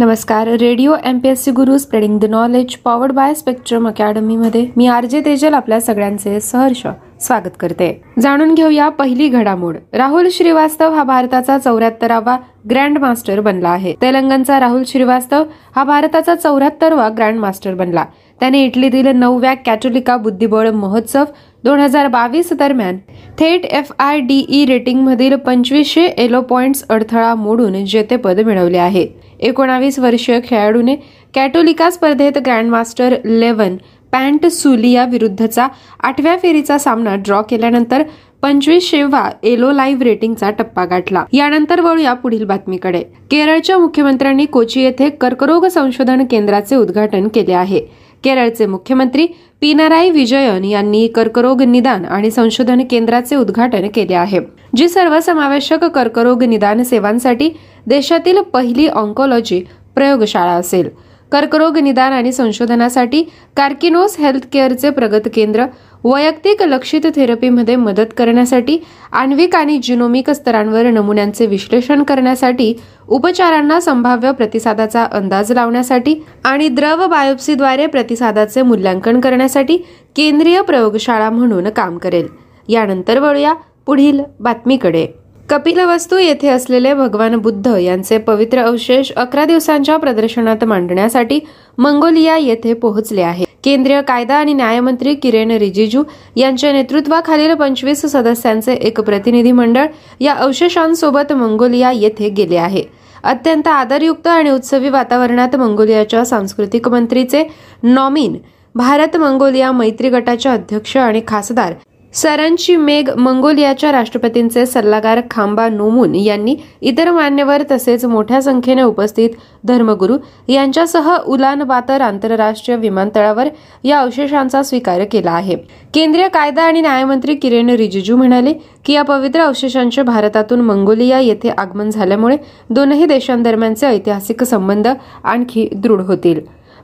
[0.00, 0.48] नमस्कार.
[0.58, 5.04] Radio M P S C Guru spreading the knowledge powered by spectrum अकॅडमीमध्ये मी R
[5.04, 6.86] J Tejal आपल्या सगळ्यांचे सहर्ष
[7.20, 7.90] स्वागत करते.
[8.20, 9.76] जाणून घेऊया पहिली घडामोड.
[9.92, 12.36] राहुल श्रीवास्तव हा भारताचा चौऱ्याहत्तरावा
[12.70, 13.94] ग्रँड मास्टर बनला आहे.
[14.02, 15.44] तेलंगणचा राहुल श्रीवास्तव
[15.76, 18.04] हा भारताचा चौऱ्याहत्तरवा ग्रँड मास्टर बनला.
[18.40, 21.24] त्याने इटलीतील नवव्या कॅथोलिका बुद्धिबळ महोत्सव
[21.64, 22.98] दोन हजार बावीस दरम्यान
[23.38, 29.06] थेट एफ आय डी ई रेटिंगमधील पंचवीसशे एलो पॉइंट्स अडथळा मोडून जेतेपद मिळवले आहे.
[29.40, 30.96] एकोणावीस वर्षीय खेळाडूने
[31.34, 33.76] कॅटोलिका स्पर्धेत ग्रँडमास्टर लेवन
[34.12, 35.66] पॅन्ट सुलिया विरुद्धचा
[36.00, 38.02] आठव्या फेरीचा सामना ड्रॉ केल्यानंतर
[38.42, 41.24] पंचवीस शेवा एलो लाईव्ह रेटिंगचा टप्पा गाठला.
[41.32, 43.02] यानंतर वळूया पुढील बातमीकडे.
[43.30, 47.80] केरळच्या मुख्यमंत्र्यांनी कोची येथे कर्करोग संशोधन केंद्राचे उद्घाटन केले आहे.
[48.24, 49.26] केरळचे मुख्यमंत्री
[49.60, 54.40] पिनाराई विजयन यांनी कर्करोग निदान आणि संशोधन केंद्राचे उद्घाटन केले आहे
[54.76, 57.50] जी सर्वसमावेशक कर्करोग निदान सेवांसाठी
[57.86, 59.62] देशातील पहिली ऑन्कोलॉजी
[59.94, 60.88] प्रयोगशाळा असेल.
[61.32, 63.22] कर्करोग निदान आणि संशोधनासाठी
[63.56, 65.64] कार्किनोस हेल्थ केअरचे प्रगत केंद्र
[66.04, 68.78] वैयक्तिक लक्षित थेरपीमध्ये मदत करण्यासाठी
[69.12, 72.74] आण्विक आणि जिनोमिक स्तरांवर नमुन्यांचे विश्लेषण करण्यासाठी
[73.08, 79.76] उपचारांना संभाव्य प्रतिसादाचा अंदाज लावण्यासाठी आणि द्रव बायोप्सीद्वारे प्रतिसादाचे मूल्यांकन करण्यासाठी
[80.16, 82.28] केंद्रीय प्रयोगशाळा म्हणून काम करेल.
[82.68, 83.54] यानंतर वळूया
[83.86, 85.06] पुढील बातमीकडे.
[85.50, 91.38] कपिलवस्तू येथे असलेले भगवान बुद्ध यांचे पवित्र अवशेष अकरा दिवसांच्या प्रदर्शनात मांडण्यासाठी
[91.78, 93.44] मंगोलिया येथे पोहोचले आहे.
[93.64, 96.02] केंद्रीय कायदा आणि न्यायमंत्री किरेन रिजिजू
[96.36, 99.86] यांच्या नेतृत्वाखालील पंचवीस सदस्यांचे एक प्रतिनिधी मंडळ
[100.20, 102.84] या अवशेषांसोबत मंगोलिया येथे गेले आहे.
[103.24, 107.44] अत्यंत आदरयुक्त आणि उत्सवी वातावरणात मंगोलियाच्या सांस्कृतिक मंत्रीचे
[107.82, 108.36] नॉमिन
[108.74, 111.72] भारत मंगोलिया मैत्री गटाच्या अध्यक्ष आणि खासदार
[112.14, 119.30] सरांची मेघ मंगोलियाच्या राष्ट्रपतींचे सल्लागार खांबा नोमून यांनी इतर मान्यवर तसेच मोठ्या संख्येने उपस्थित
[119.64, 120.16] धर्मगुरू
[120.48, 123.48] यांच्यासह उलान बातर आंतरराष्ट्रीय विमानतळावर
[123.84, 125.56] या अवशेषांचा स्वीकार केला आहे.
[125.94, 128.52] केंद्रीय कायदा आणि न्यायमंत्री किरेन रिजिजू म्हणाले
[128.84, 132.36] की या पवित्र अवशेषांचे भारतातून मंगोलिया येथे आगमन झाल्यामुळे
[132.70, 134.88] दोनही देशांदरम्यानचे ऐतिहासिक संबंध
[135.24, 136.40] आणखी दृढ होतील.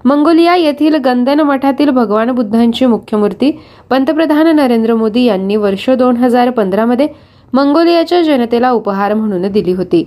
[0.06, 3.50] मंगोलिया येथील गंदन मठातील भगवान बुद्धांची मुख्य मूर्ती
[3.90, 7.08] पंतप्रधान नरेंद्र मोदी यांनी वर्ष दोन हजार पंधरामध्ये
[7.52, 10.04] मंगोलियाच्या जनतेला उपहार म्हणून दिली होती.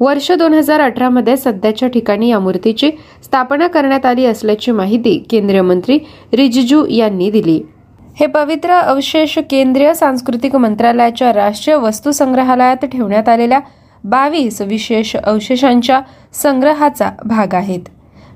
[0.00, 2.90] वर्ष दोन हजार अठरामध्ये सध्याच्या ठिकाणी या मूर्तीची
[3.24, 5.98] स्थापना करण्यात आली असल्याची माहिती केंद्रीय मंत्री
[6.32, 7.60] रिजिजू यांनी दिली.
[8.20, 13.60] हे पवित्र अवशेष केंद्रीय सांस्कृतिक मंत्रालयाच्या राष्ट्रीय वस्तू संग्रहालयात ठेवण्यात आलेल्या
[14.04, 16.00] बावीस विशेष अवशेषांच्या
[16.34, 17.80] संग्रहाचा भाग आहेत.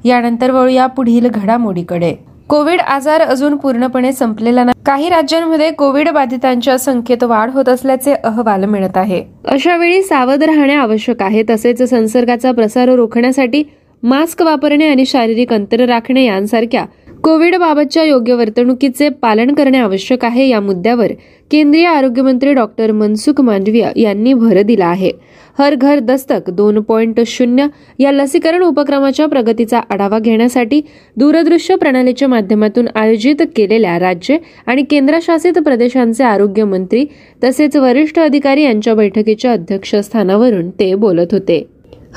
[0.04, 2.14] यानंतर वळूया पुढील घडामोडीकडे.
[2.48, 4.82] कोविड आजार अजून पूर्णपणे संपलेला नाही.
[4.86, 9.24] काही राज्यांमध्ये कोविड बाधितांच्या संख्येत वाढ होत असल्याचे अहवाल मिळत आहे.
[9.44, 13.62] अशा वेळी सावध राहणे आवश्यक आहे तसेच संसर्गाचा प्रसार रोखण्यासाठी
[14.02, 16.84] मास्क वापरणे आणि शारीरिक अंतर राखणे यांसारख्या
[17.24, 21.12] कोविडबाबतच्या योग्य वर्तणुकीचे पालन करणे आवश्यक आहे या मुद्द्यावर
[21.50, 25.10] केंद्रीय आरोग्यमंत्री डॉक्टर मनसुख मांडविया यांनी भर दिला आहे.
[25.58, 27.66] हर घर दस्तक दोन पॉईंट शून्य
[27.98, 30.80] या लसीकरण उपक्रमाच्या प्रगतीचा आढावा घेण्यासाठी
[31.16, 34.36] दूरदृश्य प्रणालीच्या माध्यमातून आयोजित केलेल्या राज्य
[34.66, 37.04] आणि केंद्रशासित प्रदेशांचे आरोग्यमंत्री
[37.44, 41.62] तसेच वरिष्ठ अधिकारी यांच्या बैठकीच्या अध्यक्षस्थानावरून ते बोलत होते.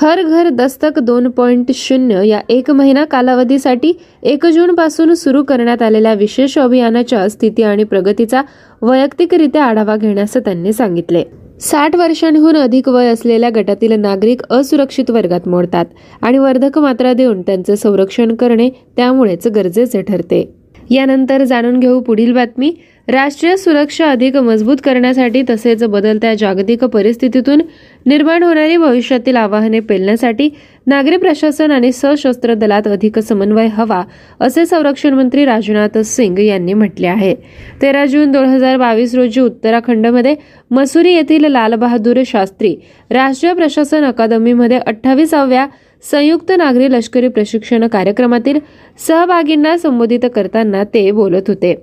[0.00, 5.82] हर घर दस्तक दोन पॉईंट शून्य या एक महिना कालावधीसाठी एक जून पासून सुरू करण्यात
[5.82, 8.42] आलेल्या विशेष अभियानाच्या स्थिती आणि प्रगतीचा
[8.82, 11.22] वैयक्तिकरित्या आढावा घेण्यास त्यांनी सांगितले.
[11.60, 15.86] साठ वर्षांहून अधिक वय असलेल्या गटातील नागरिक असुरक्षित वर्गात मोडतात
[16.22, 20.63] आणि वर्धक मात्रा देऊन त्यांचे संरक्षण करणे त्यामुळेच गरजेचे ठरते.
[20.90, 22.72] यानंतर जाणून घेऊ पुढील बातमी.
[23.08, 27.62] राष्ट्रीय सुरक्षा अधिक मजबूत करण्यासाठी तसेच बदलत्या जागतिक परिस्थितीतून
[28.06, 30.48] निर्माण होणारी भविष्यातील आव्हाने पेलण्यासाठी
[30.86, 34.02] नागरी प्रशासन आणि सशस्त्र दलात अधिक समन्वय हवा
[34.40, 37.34] असे संरक्षण मंत्री राजनाथ सिंग यांनी म्हटले आहे.
[37.82, 40.34] तेरा जून दोन हजार बावीस रोजी उत्तराखंडमध्ये
[40.70, 42.76] मसुरी येथील लालबहादूर शास्त्री
[43.10, 45.66] राष्ट्रीय प्रशासन अकादमीमध्ये अठ्ठावीसाव्या
[46.10, 48.58] संयुक्त नागरी लष्करी प्रशिक्षण कार्यक्रमातील
[49.06, 51.74] सहभागींना संबोधित करताना ते बोलत होते.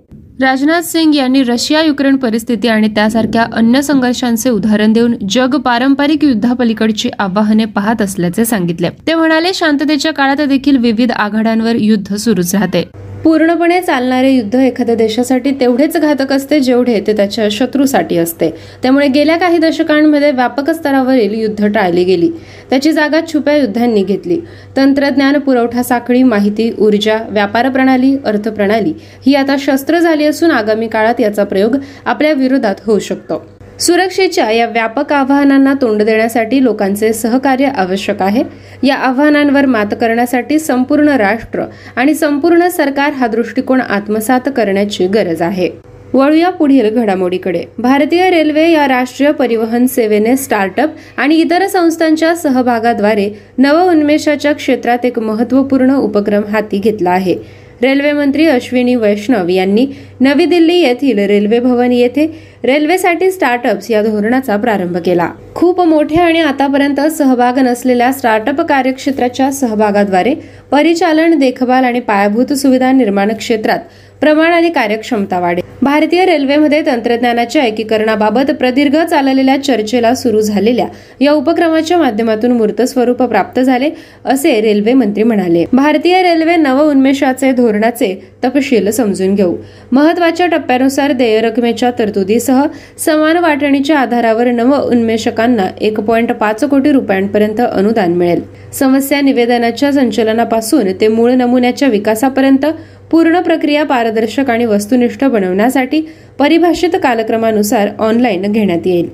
[0.41, 7.09] राजनाथ सिंग यांनी रशिया युक्रेन परिस्थिती आणि त्यासारख्या अन्य संघर्षांचे उदाहरण देऊन जग पारंपरिक युद्धापलीकडची
[7.19, 8.89] आव्हाने पाहत असल्याचे सांगितले.
[9.07, 13.10] ते म्हणाले शांततेच्या काळात देखील विविध आघाड्यांवर युद्ध सुरूच राहते.
[13.23, 18.49] पूर्णपणे चालणारे युद्ध एखाद्या देशासाठी तेवढेच घातक असते जेवढे ते त्याच्या शत्रूसाठी असते.
[18.83, 22.29] त्यामुळे गेल्या काही दशकांमध्ये व्यापक स्तरावरील युद्ध टाळली गेली.
[22.69, 24.39] त्याची जागा छुप्या युद्धांनी घेतली.
[24.77, 28.93] तंत्रज्ञान पुरवठा साखळी माहिती ऊर्जा व्यापार प्रणाली अर्थप्रणाली
[29.25, 33.43] ही आता शस्त्र झाली असून आगामी काळात याचा प्रयोग आपल्या विरोधात होऊ शकतो.
[33.81, 38.43] सुरक्षेच्या या व्यापक आव्हानांना तोंड देण्यासाठी लोकांचे सहकार्य आवश्यक आहे.
[38.83, 41.63] या आव्हानांवर मात करण्यासाठी संपूर्ण राष्ट्र
[41.95, 45.69] आणि संपूर्ण सरकार हा दृष्टिकोन आत्मसात करण्याची गरज आहे.
[46.13, 47.63] वळूया पुढील घडामोडीकडे.
[47.77, 55.95] भारतीय रेल्वे या राष्ट्रीय परिवहन सेवेने स्टार्टअप आणि इतर संस्थांच्या सहभागाद्वारे नवउन्मेषाच्या क्षेत्रात एक महत्त्वपूर्ण
[55.95, 57.35] उपक्रम हाती घेतला आहे.
[57.81, 59.85] रेल्वेमंत्री अश्विनी वैष्णव यांनी
[60.19, 62.25] नवी दिल्ली येथील रेल्वे भवन येथे
[62.63, 65.29] रेल्वेसाठी स्टार्टअप्स या धोरणाचा प्रारंभ केला.
[65.55, 70.33] खूप मोठ्या आणि आतापर्यंत सहभाग नसलेल्या स्टार्टअप कार्यक्षेत्राच्या सहभागाद्वारे
[70.71, 73.79] परिचालन देखभाल आणि पायाभूत सुविधा निर्माण क्षेत्रात
[74.21, 75.63] प्रमाण आणि कार्यक्षमता वाढेल.
[75.81, 80.85] भारतीय रेल्वेमध्ये तंत्रज्ञानाच्या एकीकरणाबाबत प्रदीर्घ चाललेल्या चर्चेला सुरू झालेल्या
[81.21, 83.89] या उपक्रमाच्या माध्यमातून मूर्त स्वरूप प्राप्त झाले
[84.25, 85.63] असे रेल्वे मंत्री म्हणाले.
[85.73, 88.13] भारतीय रेल्वे नव उन्मेषाचे धोरणाचे
[88.43, 89.55] तपशील समजून घेऊ.
[89.91, 92.61] महत्त्वाच्या टप्प्यानुसार देय रकमेच्या तरतुदीसह
[93.05, 98.41] समान वाटणीच्या आधारावर नव उन्मेषकांना एक पॉईंट पाच कोटी रुपयांपर्यंत अनुदान मिळेल.
[98.73, 102.65] समस्या निवेदनाच्या संचलनापासून ते मूळ नमुन्याच्या विकासापर्यंत
[103.11, 106.01] पूर्ण प्रक्रिया पारदर्शक आणि वस्तुनिष्ठ बनवण्यासाठी
[106.39, 109.09] परिभाषित कालक्रमानुसार ऑनलाईन घेण्यात येईल.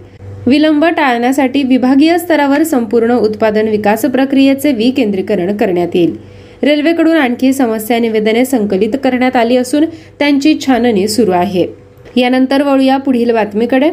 [0.48, 6.16] विलंब टाळण्यासाठी विभागीय स्तरावर संपूर्ण उत्पादन विकास प्रक्रियेचे विकेंद्रीकरण करण्यात येईल.
[6.64, 9.86] रेल्वेकडून आणखी समस्या निवेदने संकलित करण्यात आली असून
[10.20, 11.68] त्यांची छाननी सुरू आहे.
[12.16, 13.92] यानंतर वळूया पुढील बातमीकडे.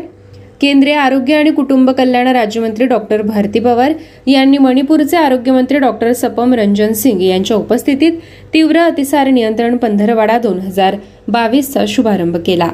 [0.65, 3.93] केंद्रीय आरोग्य आणि कुटुंब कल्याण राज्यमंत्री डॉक्टर भारती पवार
[4.27, 8.13] यांनी मणिपूरचे आरोग्यमंत्री डॉक्टर सपम रंजन सिंग यांच्या उपस्थितीत
[8.55, 10.97] तीव्र अतिसार नियंत्रण पंधरवाडा दोन हजार
[11.29, 12.69] बावीसचा शुभारंभ केला.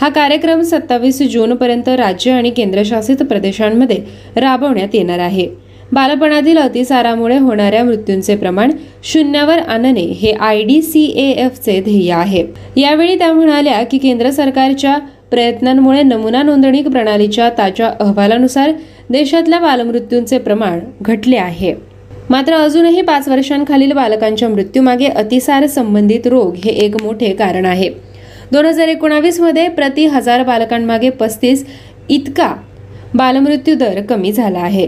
[0.00, 4.00] हा कार्यक्रम सत्तावीस जूनपर्यंत राज्य आणि केंद्रशासित प्रदेशांमध्ये
[4.36, 5.48] राबवण्यात येणार आहे.
[5.92, 8.70] बालपणातील अतिसारामुळे होणाऱ्या मृत्यूंचे प्रमाण
[9.04, 12.44] शून्यावर आणणे हे आय डी सी एफचे ध्येय आहे.
[12.76, 14.98] यावेळी त्या म्हणाल्या की केंद्र सरकारच्या
[15.30, 18.72] प्रयत्नांमुळे नमुना नोंदणी प्रणालीच्या ताज्या अहवालानुसार
[19.10, 21.74] देशातल्या बालमृत्यूंचे प्रमाण घटले आहे.
[22.30, 27.88] मात्र अजूनही पाच वर्षांखालील बालकांच्या मृत्यूमागे अतिसार संबंधित रोग हे एक मोठे कारण आहे.
[28.52, 31.64] दोन हजार एकोणावीसमध्ये प्रति हजार बालकांमागे पस्तीस
[32.08, 32.54] इतका
[33.14, 34.86] बालमृत्यू दर कमी झाला आहे.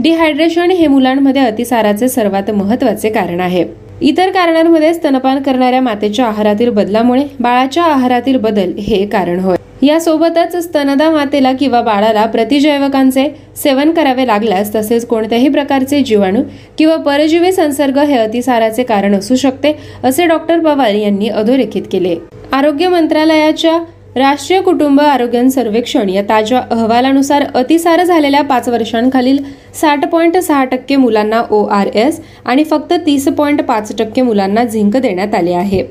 [0.00, 3.64] डिहायड्रेशन हे मुलांमध्ये अतिसाराचे सर्वात महत्त्वाचे कारण आहे.
[4.00, 9.56] इतर कारणांमध्ये स्तनपान करणाऱ्या मातेच्या आहारातील बदलामुळे बाळाच्या आहारातील बदल हे कारण होय.
[9.82, 16.42] यासोबतच स्तनदा मातेला किंवा बाळाला प्रतिजैवकांचे सेवन करावे लागल्यास तसेच कोणत्याही प्रकारचे जीवाणू
[16.78, 19.72] किंवा परजीवी संसर्ग हे अतिसाराचे कारण असू शकते
[20.04, 22.14] असे डॉक्टर पवार यांनी अधोरेखित केले.
[22.52, 23.78] आरोग्य मंत्रालयाच्या
[24.16, 29.38] राष्ट्रीय कुटुंब आरोग्य सर्वेक्षण या ताज्या अहवालानुसार अतिसार झालेल्या पाच वर्षांखालील
[29.80, 34.64] साठ पॉईंट सहा टक्के मुलांना ओ आर एस आणि फक्त तीस पॉईंट पाच टक्के मुलांना
[34.64, 35.82] झिंक देण्यात आले आहे.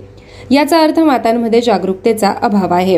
[0.51, 2.97] याचा अर्थ मातांमध्ये जागरूकतेचा अभाव आहे.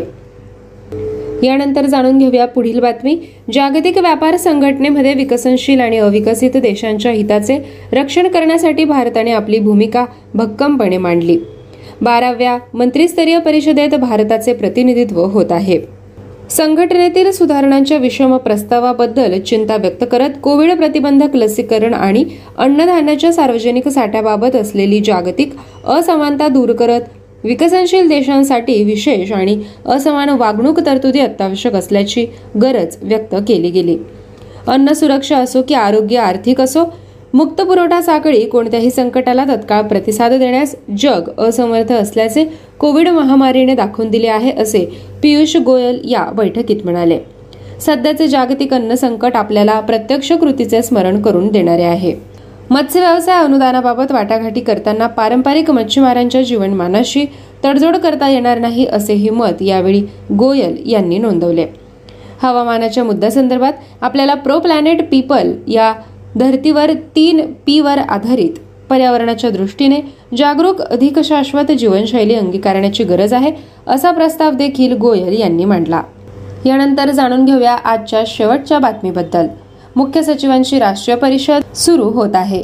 [1.43, 3.15] यानंतर जाणून घेऊया पुढील बातमी.
[3.53, 7.57] जागतिक व्यापार संघटनेमध्ये विकसनशील आणि अविकसित देशांच्या हिताचे
[7.93, 11.37] रक्षण करण्यासाठी भारताने आपली भूमिका भक्कमपणे मांडली.
[12.01, 15.79] बाराव्या मंत्रिस्तरीय परिषदेत भारताचे प्रतिनिधित्व होत आहे.
[16.49, 22.23] संघटनेतील सुधारणांच्या विषम प्रस्तावाबद्दल चिंता व्यक्त करत कोविड प्रतिबंधक लसीकरण आणि
[22.57, 25.53] अन्नधान्याच्या सार्वजनिक साठ्याबाबत असलेली जागतिक
[25.87, 27.01] असमानता दूर करत
[27.43, 32.25] विकसनशील देशांसाठी विशेष आणि असमान वागणूक तरतुदी अत्यावश्यक असल्याची
[32.61, 33.97] गरज व्यक्त केली गेली.
[34.67, 36.83] अन्न सुरक्षा असो की आरोग्य आर्थिक असो
[37.33, 42.43] मुक्त पुरवठा साखळी कोणत्याही संकटाला तत्काळ प्रतिसाद देण्यास जग असमर्थ असल्याचे
[42.79, 44.85] कोविड महामारीने दाखवून दिले आहे असे
[45.23, 47.19] पियुष गोयल या बैठकीत म्हणाले.
[47.81, 52.13] सध्याचे जागतिक अन्न संकट आपल्याला प्रत्यक्ष कृतीचे स्मरण करून देणारे आहे.
[52.71, 57.25] मत्स्य व्यवसाय अनुदानाबाबत वाटाघाटी करताना पारंपरिक मच्छीमारांच्या जीवनमानाशी
[57.65, 60.01] तडजोड करता येणार नाही असेही मत यावेळी
[60.37, 61.65] गोयल यांनी नोंदवले.
[62.43, 65.93] हवामानाच्या मुद्द्यासंदर्भात आपल्याला प्रो प्लॅनेट पीपल या
[66.39, 68.59] धर्तीवर तीन पी वर आधारित
[68.89, 69.99] पर्यावरणाच्या दृष्टीने
[70.37, 73.51] जागरूक अधिक शाश्वत जीवनशैली अंगीकारण्याची गरज आहे
[73.87, 76.01] असा प्रस्ताव देखील गोयल यांनी मांडला.
[76.65, 79.47] यानंतर जाणून घेऊया आजच्या शेवटच्या बातमीबद्दल.
[79.95, 82.63] मुख्य सचिवांची राष्ट्रीय परिषद सुरू होत आहे.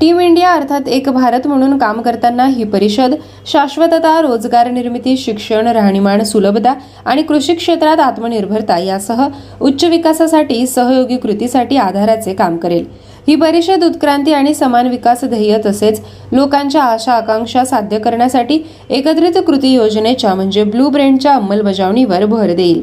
[0.00, 3.14] टीम इंडिया अर्थात एक भारत म्हणून काम करताना ही परिषद
[3.46, 6.72] शाश्वतता रोजगार निर्मिती शिक्षण राहणीमान सुलभता
[7.04, 9.26] आणि कृषी क्षेत्रात आत्मनिर्भरता यासह
[9.60, 12.84] उच्च विकासासाठी सहयोगी कृतीसाठी आधाराचे काम करेल.
[13.28, 16.00] ही परिषद उत्क्रांती आणि समान विकास ध्येय तसेच
[16.32, 18.58] लोकांच्या आशा आकांक्षा साध्य करण्यासाठी
[18.90, 22.82] एकत्रित कृती योजनेच्या म्हणजे ब्लू ब्रेंडच्या अंमलबजावणीवर भर देईल.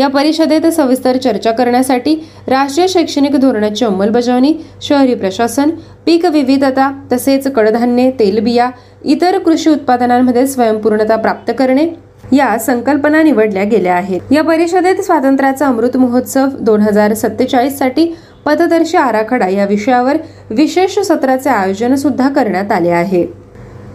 [0.00, 2.14] या परिषदेत सविस्तर चर्चा करण्यासाठी
[2.48, 4.52] राष्ट्रीय शैक्षणिक धोरणाची अंमलबजावणी
[4.82, 5.70] शहरी प्रशासन
[6.06, 8.70] पीक विविधता तसेच कडधान्ये तेलबिया
[9.04, 11.86] इतर कृषी उत्पादनांमध्ये स्वयंपूर्णता प्राप्त करणे
[12.32, 14.20] या संकल्पना निवडल्या गेल्या आहेत.
[14.32, 18.06] या परिषदेत स्वातंत्र्याचा अमृत महोत्सव दोन हजार सत्तेचाळीससाठी
[18.46, 20.16] पथदर्शी आराखडा या विषयावर
[20.50, 23.26] विशेष सत्राचे आयोजन सुद्धा करण्यात आले आहे.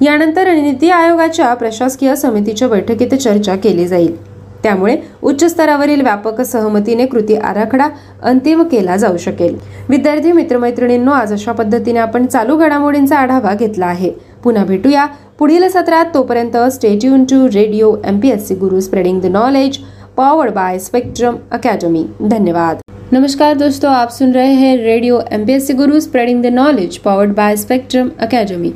[0.02, 4.35] यानंतर नीती आयोगाच्या प्रशासकीय समितीच्या बैठकीत चर्चा केली जाईल.
[4.66, 7.88] त्यामुळे उच्च स्तरावरील व्यापक सहमतीने कृती आराखडा
[8.30, 9.56] अंतिम केला जाऊ शकेल.
[9.90, 14.10] विद्यार्थी मित्रमैत्रिणींनो आज अशा पद्धतीने आपण चालू घडामोडींचा आढावा घेतला आहे.
[14.44, 15.06] पुन्हा भेटूया.
[15.40, 19.78] पुढील सत्रात तोपर्यंत stay tuned to radio MPSC Guru spreading the knowledge
[20.18, 22.78] powered by Spectrum Academy धन्यवाद.
[23.12, 28.10] नमस्कार दोस्तों आप सुन रहे हैं radio MPSC Guru spreading the knowledge powered by Spectrum
[28.20, 28.72] Academy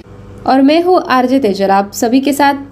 [0.47, 2.68] और मैं हूँ आरजे तेजर आप सभी के साथ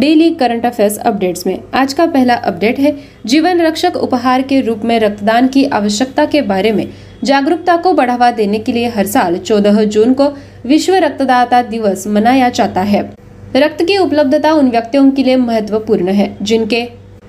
[0.00, 2.90] डेली करंट अफेयर्स अपडेट्स में। आज का पहला अपडेट है,
[3.26, 6.86] जीवन रक्षक उपहार के रूप में रक्तदान की आवश्यकता के बारे में।
[7.24, 10.24] जागरूकता को बढ़ावा देने के लिए हर साल 14 जून को
[10.64, 13.00] विश्व रक्तदाता दिवस मनाया जाता है।
[13.54, 16.84] रक्त की उपलब्धता उन व्यक्तियों के लिए महत्वपूर्ण है, जिनके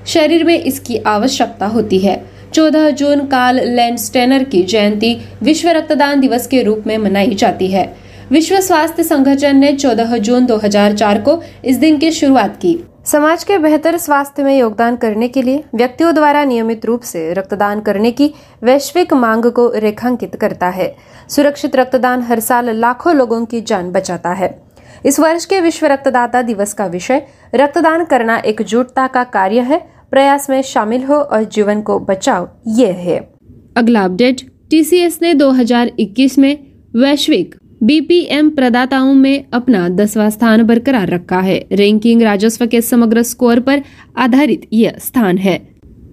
[0.08, 2.16] शरीर में इसकी आवश्यकता होती है।
[2.56, 7.84] 14 जून काल लैंडस्टेनर की जयंती विश्व रक्तदान दिवस के रूप में मनाई जाती है।
[8.32, 11.32] विश्व स्वास्थ्य संगठन ने 14 जून 2004 को
[11.66, 16.14] इस दिन की शुरुआत की। समाज के बेहतर स्वास्थ्य में योगदान करने के लिए व्यक्तियों
[16.14, 18.30] द्वारा नियमित रूप से रक्तदान करने की
[18.62, 20.88] वैश्विक मांग को रेखांकित करता है।
[21.30, 24.48] सुरक्षित रक्तदान हर साल लाखों लोगों की जान बचाता है।
[25.06, 27.20] इस वर्ष के विश्व रक्तदाता दिवस का विषय,
[27.54, 29.78] रक्तदान करना एकजुटता का कार्य है,
[30.12, 32.46] प्रयास में शामिल हो और जीवन को बचाओ
[32.78, 33.18] ये है।
[33.76, 34.36] अगला अपडेट,
[34.72, 36.56] टीसीएस ने 2021 में
[36.96, 43.60] वैश्विक बीपीएम प्रदाताओं में अपना दसवां स्थान बरकरार रखा है। रैंकिंग राजस्व के समग्र स्कोर
[43.60, 43.82] पर
[44.18, 45.60] आधारित यह स्थान है।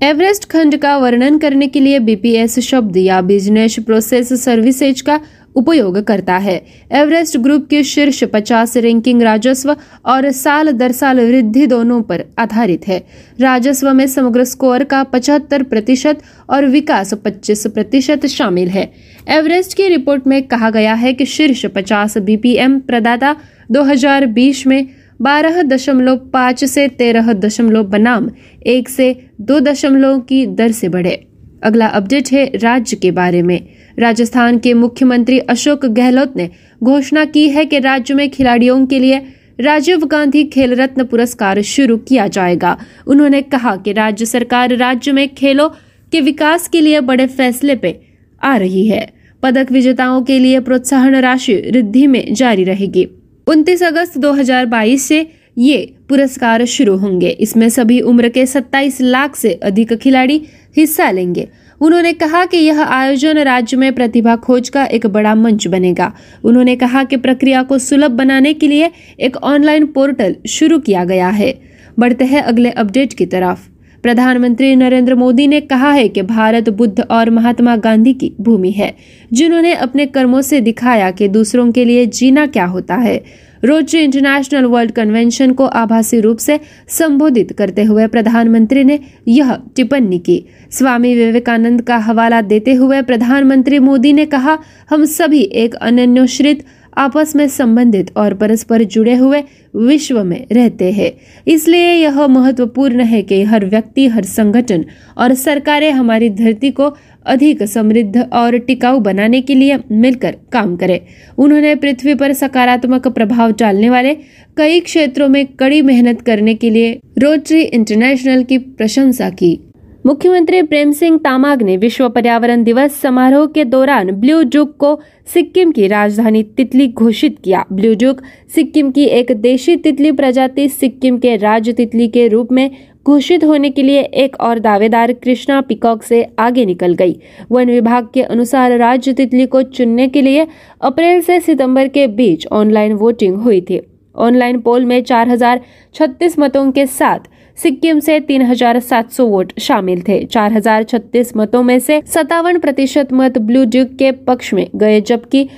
[0.03, 5.21] एवरेस्ट खंड का वर्णन करने के लिए बीपीएस शब्द या बिज़नेस प्रोसेस सर्विसेज़ का
[5.57, 11.67] उपयोग करता है। एवरेस्ट ग्रुप के शीर्ष 50 रैंकिंग राजस्व और साल दर साल वृद्धि
[11.67, 13.07] दोनों पर आधारित है।
[13.41, 19.89] राजस्व में समग्र स्कोर का 75 प्रतिशत और विकास 25 प्रतिशत शामिल है। एवरेस्ट की
[19.89, 23.35] रिपोर्ट में कहा गया है कि शीर्ष 50 बीपीएम प्रदाता
[23.71, 24.85] 2020 में
[25.21, 28.29] बारह दशमलव पाँच से तेरह दशमलव बनाम
[28.63, 31.17] एक से दो दशमलव की दर से बढ़े।
[31.63, 33.59] अगला अपडेट है राज्य के बारे में।
[33.99, 36.49] राजस्थान के मुख्यमंत्री अशोक गहलोत ने
[36.85, 39.19] घोषणा की है कि राज्य में खिलाड़ियों के लिए
[39.59, 42.75] राजीव गांधी खेल रत्न पुरस्कार शुरू किया जाएगा।
[43.07, 45.69] उन्होंने कहा कि राज्य सरकार राज्य में खेलों
[46.13, 48.01] के विकास के लिए बड़े फैसले पे
[48.43, 49.16] आ रही है।
[49.47, 53.05] पदक विजेताओं के लिए प्रोत्साहन राशि वृद्धि में जारी रहेगी।
[53.47, 55.23] 29 अगस्त 2022 से
[55.57, 60.41] ये पुरस्कार शुरू होंगे। इसमें सभी उम्र के 27 लाख से अधिक खिलाड़ी
[60.77, 61.45] हिस्सा लेंगे।
[61.81, 66.09] उन्होंने कहा कि यह आयोजन राज्य में प्रतिभा खोज का एक बड़ा मंच बनेगा।
[66.45, 68.89] उन्होंने कहा कि प्रक्रिया को सुलभ बनाने के लिए
[69.19, 71.53] एक ऑनलाइन पोर्टल शुरू किया गया है।
[71.99, 73.76] बढ़ते हैं अगले अपडेट की तरफ़।
[74.07, 78.95] प्रधानमंत्री नरेंद्र मोदी ने कहा है कि भारत बुद्ध और महात्मा गांधी की भूमि है,
[79.33, 83.17] जिन्होंने अपने कर्मों से दिखाया कि दूसरों के लिए जीना क्या होता है।
[83.65, 86.59] रोटरी इंटरनेशनल वर्ल्ड कन्वेंशन को आभासी रूप से
[86.89, 88.99] संबोधित करते हुए प्रधानमंत्री ने
[89.29, 94.59] यह टिप्पणी की। स्वामी विवेकानंद का हवाला देते हुए प्रधानमंत्री मोदी ने कहा,
[94.91, 96.65] हम सभी एक अनन्योश्रित
[96.97, 99.43] आपस में संबंधित और परस्पर जुड़े हुए
[99.77, 101.11] विश्व में रहते हैं।
[101.49, 104.85] इसलिए यह महत्वपूर्ण है कि हर व्यक्ति, हर संगठन
[105.19, 111.01] और सरकारें हमारी धरती को अधिक समृद्ध और टिकाऊ बनाने के लिए मिलकर काम करें।
[111.39, 114.15] उन्होंने पृथ्वी पर सकारात्मक प्रभाव डालने वाले
[114.57, 119.66] कई क्षेत्रों में कड़ी मेहनत करने के लिए रोटरी इंटरनेशनल की प्रशंसा की।
[120.07, 125.01] मुख्यमंत्री प्रेम सिंह तामाग ने विश्व पर्यावरण दिवस समारोह के दौरान ब्लू जुक को
[125.35, 128.21] सिक्किम की राजधानी तितली घोषित किया। ब्लू जुक
[128.55, 132.71] सिक्किम की एक देशी तितली प्रजाति सिक्किम के राज्य तितली के रूप में
[133.07, 137.17] घोषित होने के लिए एक और दावेदार कृष्णा पिकॉक से आगे निकल गई।
[137.51, 140.47] वन विभाग के अनुसार राज्य तितली को चुनने के लिए
[140.81, 143.81] अप्रैल से सितंबर के बीच ऑनलाइन वोटिंग हुई थी।
[144.19, 145.61] ऑनलाइन पोल में चार हज़ार
[145.95, 152.59] छत्तीस मतों के साथ सिक्किम से 3,700 वोट शामिल थे। 4,036 मतों में से सत्तावन
[152.59, 155.49] प्रतिशत मत ब्लू ड्यूक के पक्ष में गए जबकि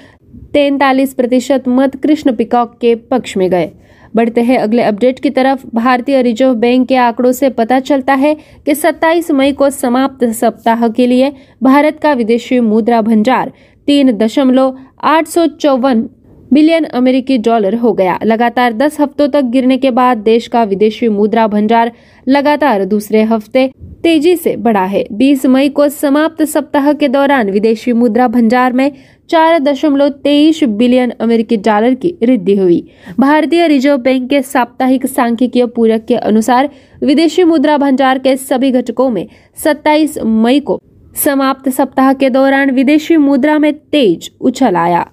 [0.54, 3.70] तैतालीस प्रतिशत मत कृष्ण पिकॉक के पक्ष में गए।
[4.14, 8.34] बढ़ते हैं अगले अपडेट की तरफ़। भारतीय रिज़र्व बैंक के आंकड़ों से पता चलता है
[8.66, 13.52] कि 27 मई को समाप्त सप्ताह के लिए भारत का विदेशी मुद्रा भंडार
[13.88, 14.74] तीन दशमलव
[15.06, 16.02] आठ सौ चौवन
[16.52, 21.08] बिलियन अमेरिकी डॉलर हो गया। लगातार 10 हफ्तों तक गिरने के बाद देश का विदेशी
[21.08, 21.92] मुद्रा भंडार
[22.28, 23.70] लगातार दूसरे हफ़्ते
[24.02, 28.90] तेज़ी से बढ़ा है। 20 मई को समाप्त सप्ताह के दौरान विदेशी मुद्रा भंडार में
[29.30, 32.82] चार दशमलव तेईस बिलियन अमेरिकी डॉलर की वृद्धि हुई।
[33.20, 36.70] भारतीय रिज़र्व बैंक के साप्ताहिक सांख्यिकीय पूरक के अनुसार
[37.02, 39.26] विदेशी मुद्रा भंडार के सभी घटकों में
[39.56, 40.80] 27 मई को
[41.24, 45.06] समाप्त सप्ताह के दौरान विदेशी मुद्रा में तेज उछल आया।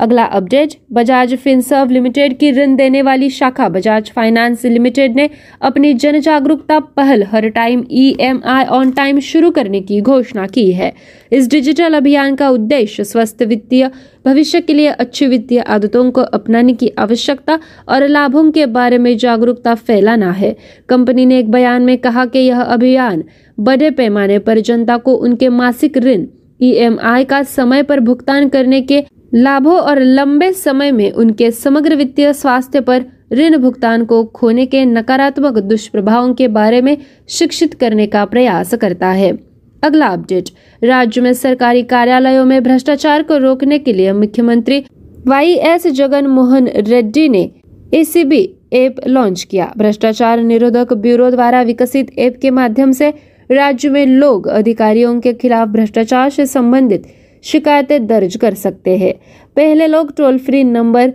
[0.00, 5.26] अगला अपडेट, बजाज फिनसर्व लिमिटेड की ऋण देने वाली शाखा बजाज फाइनेंस लिमिटेड ने
[5.60, 10.90] अपनी जन जागरूकता पहल हर टाइम ईएमआई ऑन टाइम शुरू करने की घोषणा की है।
[11.32, 13.88] इस डिजिटल अभियान का उद्देश्य स्वस्थ वित्तीय,
[14.24, 17.56] भविष्य के लिए अच्छी वित्तीय आदतों को अपनाने की आवश्यकता
[17.88, 20.52] और लाभों के बारे में जागरूकता फैलाना है।
[20.88, 23.22] कंपनी ने एक बयान में कहा कि यह अभियान
[23.58, 26.24] बड़े पैमाने पर जनता को उनके मासिक ऋण
[26.60, 29.00] ईएमआई का समय पर भुगतान करने के
[29.32, 34.84] लाभों और लंबे समय में उनके समग्र वित्तीय स्वास्थ्य पर ऋण भुगतान को खोने के
[34.84, 36.94] नकारात्मक दुष्प्रभावों के बारे में
[37.28, 39.30] शिक्षित करने का प्रयास करता है।
[39.82, 40.48] अगला अपडेट,
[40.82, 44.80] राज्य में सरकारी कार्यालयों में भ्रष्टाचार को रोकने के लिए मुख्यमंत्री
[45.26, 47.46] वाई एस जगन मोहन रेड्डी ने
[47.92, 53.10] एसीबी ऐप लॉन्च किया। भ्रष्टाचार निरोधक ब्यूरो द्वारा विकसित ऐप के माध्यम से
[53.50, 57.02] राज्य में लोग अधिकारियों के खिलाफ भ्रष्टाचार से संबंधित
[57.44, 59.12] शिकायतें दर्ज कर सकते हैं।
[59.56, 61.12] पहले लोग टोल फ्री नंबर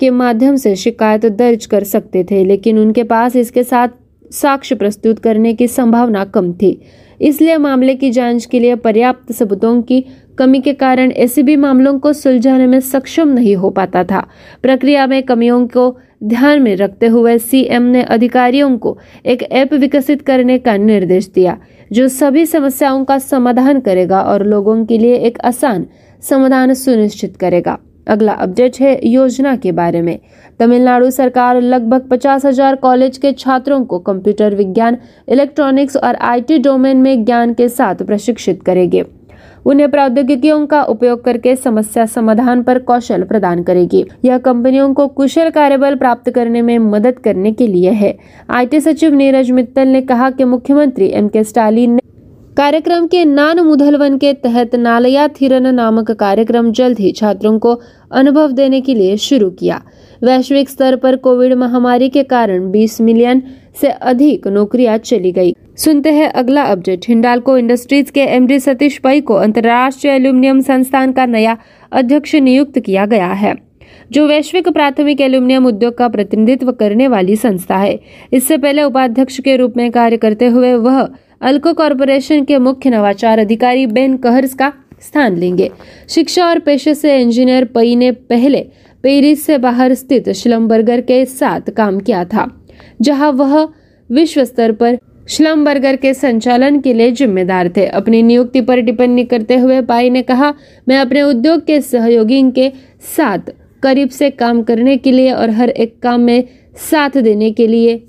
[0.00, 3.88] के माध्यम से शिकायत दर्ज कर सकते थे, लेकिन उनके पास इसके साथ
[4.32, 6.80] साक्ष्य प्रस्तुत करने की संभावना कम थी।
[7.20, 10.04] इसलिए मामले की जाँच के लिए पर्याप्त सबूतों की
[10.38, 14.26] कमी के कारण ऐसे भी मामलों को सुलझाने में सक्षम नहीं हो पाता था।
[14.62, 20.22] प्रक्रिया में कमियों को ध्यान में रखते हुए सीएम ने अधिकारियों को एक ऐप विकसित
[20.22, 21.58] करने का निर्देश दिया।
[21.90, 25.86] जो सभी समस्याओं का समाधान करेगा और लोगों के लिए एक आसान
[26.22, 30.18] समाधान सुनिश्चित करेगा। अगला अपडेट है योजना के बारे में।
[30.60, 34.96] तमिलनाडु सरकार लगभग पचास हज़ार कॉलेज के छात्रों को कंप्यूटर विज्ञान,
[35.28, 39.02] इलेक्ट्रॉनिक्स और आईटी डोमेन में ज्ञान के साथ प्रशिक्षित करेगी।
[39.68, 45.50] उन्हें प्रौद्योगिकियों का उपयोग करके समस्या समाधान पर कौशल प्रदान करेगी। यह कंपनियों को कुशल
[45.50, 48.16] कार्यबल प्राप्त करने में मदद करने के लिए है।
[48.50, 52.06] आईटी सचिव नीरज मित्तल ने कहा कि मुख्यमंत्री एम के स्टालिन ने
[52.56, 57.78] कार्यक्रम के नान मुधलवन के तहत नालया थिरन नामक कार्यक्रम जल्द ही छात्रों को
[58.12, 59.82] अनुभव देने के लिए शुरू किया।
[60.22, 63.42] वैश्विक स्तर पर कोविड महामारी के कारण 20 मिलियन
[63.80, 69.20] से अधिक नौकरियाँ चली गई। सुनते हैं अगला अपडेट। हिंडालको इंडस्ट्रीज़ के एमडी सतीश पई
[69.20, 71.54] को अंतर्राष्ट्रीय एल्यूमिनियम संस्थान का नया
[71.92, 73.52] अध्यक्ष नियुक्त किया गया है,
[74.10, 77.94] जो वैश्विक प्राथमिक एल्यूमिनियम उद्योग का प्रतिनिधित्व करने वाली संस्था है।
[78.32, 81.02] इससे पहले उपाध्यक्ष के रूप में कार्य करते हुए वह
[81.40, 85.68] अल्को कॉरपोरेशन के मुख्य नवाचार अधिकारी बेन कहर्स का स्थान लेंगे।
[86.08, 88.66] शिक्षा और पेशे से इंजीनियर पई ने पहले
[89.04, 92.46] पेरिस से बाहर स्थित श्लमबर्गर के साथ काम किया था,
[93.02, 93.64] जहाँ वह
[94.10, 94.96] विश्व स्तर पर
[95.28, 100.10] श्लम बर्गर के संचालन के लिए जिम्मेदार थे। अपनी नियुक्ति पर टिप्पणी करते हुए पाई
[100.10, 100.54] ने कहा,
[100.88, 102.70] मैं अपने उद्योग के सहयोगी के
[103.16, 106.44] साथ करीब से काम करने के लिए और हर एक काम में
[106.90, 108.02] साथ देने के लिए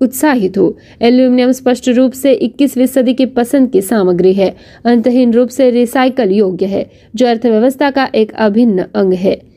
[0.00, 5.48] उत्साहित हूँ। एल्यूमिनियम स्पष्ट रूप से 21वीं सदी की पसंद की सामग्री है। अंतहीन रूप
[5.48, 9.55] से रिसाइकल योग्य है, जो अर्थव्यवस्था का एक अभिन्न अंग है।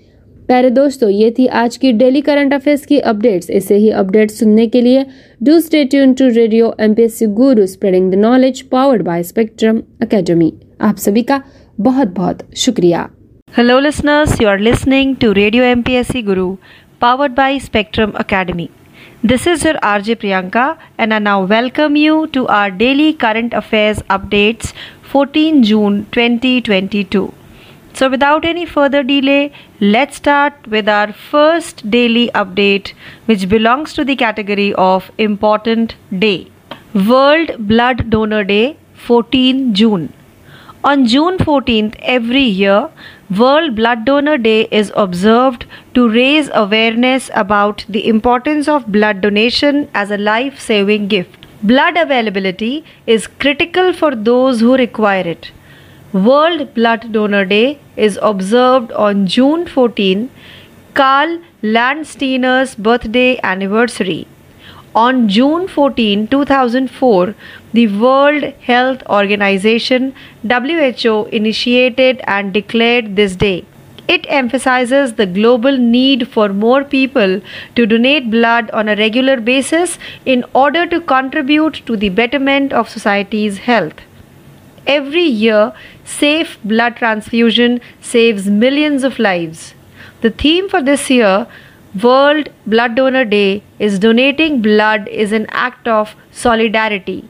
[0.50, 4.66] प्यारे दोस्तों, ये थी आज की डेली करंट अफेयर्स की अपडेट्स। ऐसे ही अपडेट्स सुनने
[4.68, 5.04] के लिए
[5.42, 10.98] do stay tune to radio MPSC Guru spreading the knowledge powered by Spectrum Academy आप
[10.98, 11.40] सभी का
[11.80, 13.06] बहुत बहुत शुक्रिया।
[13.58, 16.54] Hello listeners you are listening to radio MPSC Guru
[17.02, 18.68] powered by Spectrum Academy
[19.24, 23.56] this is your R J Priyanka and I now welcome you to our daily current
[23.56, 24.74] affairs updates
[25.14, 27.28] 14 June 2022
[27.94, 32.94] So, without any further delay, let's start with our first daily update,
[33.26, 36.48] which belongs to the category of Important Day
[36.94, 40.14] World Blood Donor Day, 14 June.
[40.82, 42.90] On June 14th, every year,
[43.38, 49.90] World Blood Donor Day is observed to raise awareness about the importance of blood donation
[49.94, 51.46] as a life saving gift.
[51.62, 55.52] Blood availability is critical for those who require it.
[56.12, 60.32] World Blood Donor Day is observed on June 14,
[60.96, 64.26] Karl Landsteiner's birthday anniversary.
[64.96, 67.36] On June 14, 2004,
[67.74, 73.64] the World Health Organization WHO initiated and declared this day.
[74.08, 77.40] It emphasizes the global need for more people
[77.76, 82.90] to donate blood on a regular basis in order to contribute to the betterment of
[82.90, 84.02] society's health.
[84.88, 85.74] Every year,
[86.10, 89.74] safe blood transfusion saves millions of lives.
[90.22, 91.48] The theme for this year,
[92.04, 97.28] World Blood Donor Day, is Donating Blood is an act of solidarity.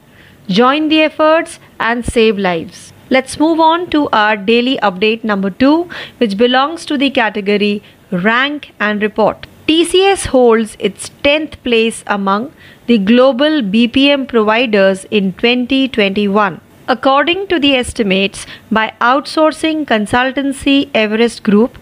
[0.48, 2.92] Join the efforts and save lives.
[3.10, 5.88] Let's move on to our daily update number 2,
[6.18, 9.46] which belongs to the category Rank and Report.
[9.68, 12.52] TCS holds its 10th place among
[12.86, 16.60] the global BPM providers in 2021.
[16.92, 21.78] According to the estimates by outsourcing consultancy Everest Group,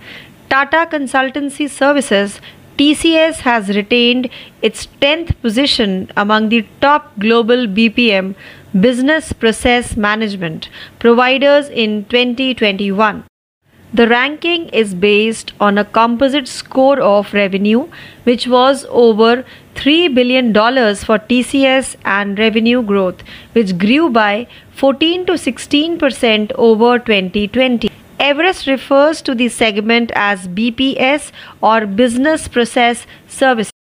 [0.50, 2.42] Tata Consultancy Services
[2.76, 4.28] TCS has retained
[4.60, 8.34] its 10th position among the top global BPM
[8.78, 10.68] business process management
[10.98, 13.24] providers in 2021.
[13.92, 17.88] The ranking is based on a composite score of revenue,
[18.24, 19.46] which was over
[19.77, 23.22] $3 billion for TCS, and revenue growth,
[23.53, 27.90] which grew by 14 to 16% over 2020.
[28.20, 33.72] Everest refers to the segment as BPS or Business Process Services.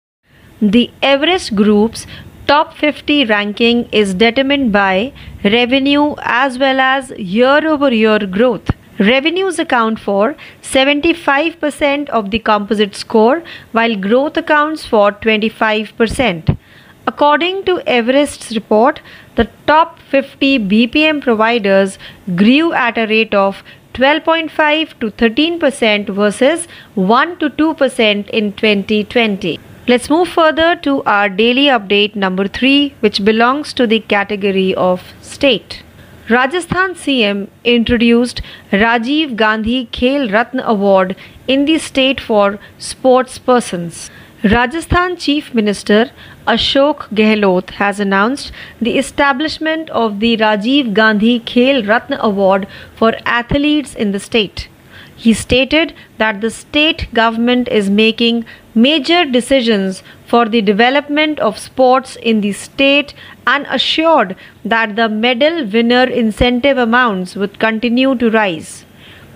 [0.61, 2.07] The Everest Group's
[2.47, 5.11] top 50 ranking is determined by
[5.43, 8.71] revenue as well as year over year growth.
[8.99, 16.57] Revenues account for 75% of the composite score, while growth accounts for 25%.
[17.05, 19.01] According to Everest's report,
[19.35, 21.99] the top 50 BPM providers
[22.35, 29.59] grew at a rate of 12.5 to 13% versus 1 to 2% in 2020.
[29.87, 35.13] Let's move further to our daily update number 3 which belongs to the category of
[35.21, 35.83] state.
[36.29, 38.41] Rajasthan CM introduced
[38.73, 41.15] Rajiv Gandhi Khel Ratna Award
[41.47, 44.09] in the state for sportspersons.
[44.43, 46.11] Rajasthan Chief Minister
[46.45, 53.95] Ashok Gehlot has announced the establishment of the Rajiv Gandhi Khel Ratna Award for athletes
[53.95, 54.67] in the state.
[55.15, 58.43] He stated that the state government is making
[58.75, 63.13] major decisions for the development of sports in the state
[63.45, 68.85] and assured that the medal winner incentive amounts would continue to rise.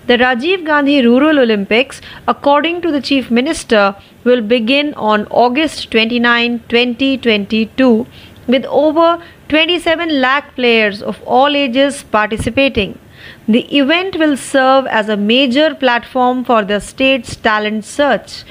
[0.06, 6.58] The Rajiv Gandhi Rural Olympics, according to the Chief Minister, will begin on August 29,
[6.68, 8.06] 2022,
[8.46, 12.98] with over 27 lakh players of all ages participating.
[13.46, 18.44] The event will serve as a major platform for the state's talent search.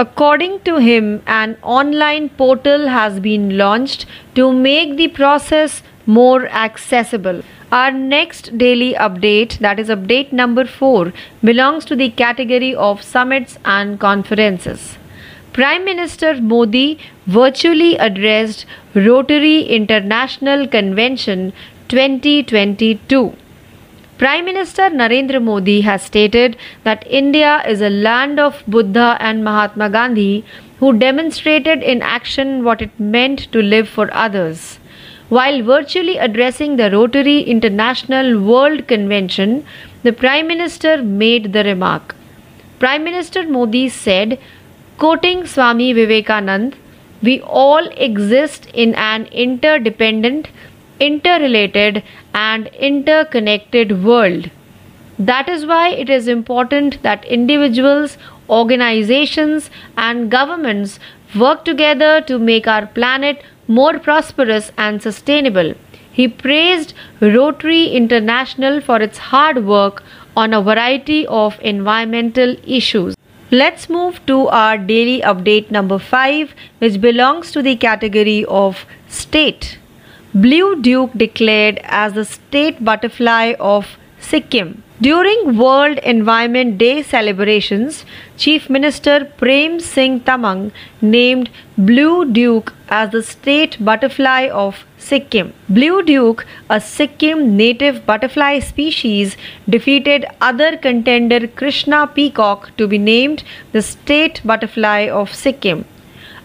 [0.00, 4.06] According to him, an online portal has been launched
[4.36, 7.42] to make the process more accessible.
[7.72, 13.58] Our next daily update, that is update number 4, belongs to the category of summits
[13.64, 14.96] and conferences.
[15.52, 21.52] Prime Minister Modi virtually addressed Rotary International Convention
[21.88, 23.34] 2022.
[24.18, 29.88] Prime Minister Narendra Modi has stated that India is a land of Buddha and Mahatma
[29.90, 30.44] Gandhi
[30.80, 34.80] who demonstrated in action what it meant to live for others.
[35.28, 39.64] While virtually addressing the Rotary International World Convention,
[40.02, 42.16] the Prime Minister made the remark.
[42.80, 44.40] Prime Minister Modi said,
[44.96, 46.74] quoting Swami Vivekanand,
[47.22, 50.48] we all exist in an interdependent,
[51.00, 52.02] interrelated,
[52.34, 54.50] and interconnected world.
[55.18, 61.00] That is why it is important that individuals, organizations, and governments
[61.38, 65.74] work together to make our planet more prosperous and sustainable.
[66.12, 70.02] He praised Rotary International for its hard work
[70.36, 73.14] on a variety of environmental issues.
[73.50, 79.78] Let's move to our daily update number 5, which belongs to the category of state.
[80.34, 84.82] Blue Duke declared as the state butterfly of Sikkim.
[85.00, 88.04] During World Environment Day celebrations,
[88.36, 95.54] Chief Minister Prem Singh Tamang named Blue Duke as the state butterfly of Sikkim.
[95.68, 99.34] Blue Duke, a Sikkim native butterfly species,
[99.66, 105.86] defeated other contender Krishna Peacock to be named the state butterfly of Sikkim.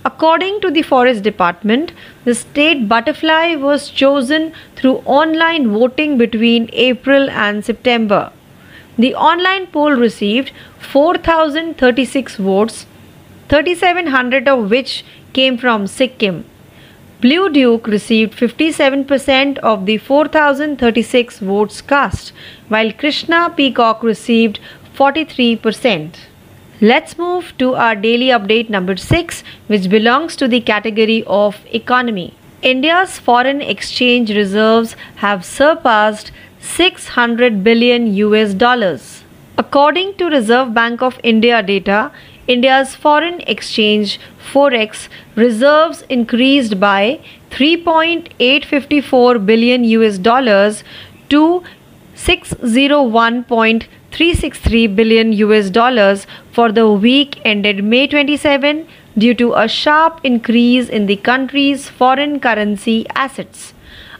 [0.05, 1.93] According to the Forest Department,
[2.25, 8.31] the state butterfly was chosen through online voting between April and September.
[8.97, 12.85] The online poll received 4,036 votes,
[13.47, 16.43] 3,700 of which came from Sikkim.
[17.21, 22.33] Blue Duke received 57% of the 4,036 votes cast,
[22.67, 24.59] while Krishna Peacock received
[24.95, 26.15] 43%.
[26.83, 32.33] Let's move to our daily update number 6, which belongs to the category of economy.
[32.61, 39.23] India's foreign exchange reserves have surpassed 600 billion US dollars.
[39.57, 42.11] According to Reserve Bank of India data,
[42.47, 44.19] India's foreign exchange
[44.51, 50.83] forex reserves increased by 3.854 billion US dollars
[51.29, 51.63] to
[52.15, 58.87] 601.363 billion US dollars for the week ended May 27
[59.17, 63.73] due to a sharp increase in the country's foreign currency assets.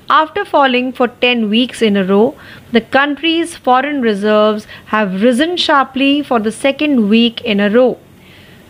[0.10, 2.36] After falling for 10 weeks in a row,
[2.72, 7.98] the country's foreign reserves have risen sharply for the second week in a row.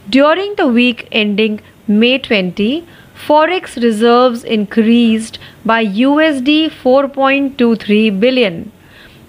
[0.10, 2.86] During the week ending May 20,
[3.28, 8.72] forex reserves increased by USD 4.23 billion.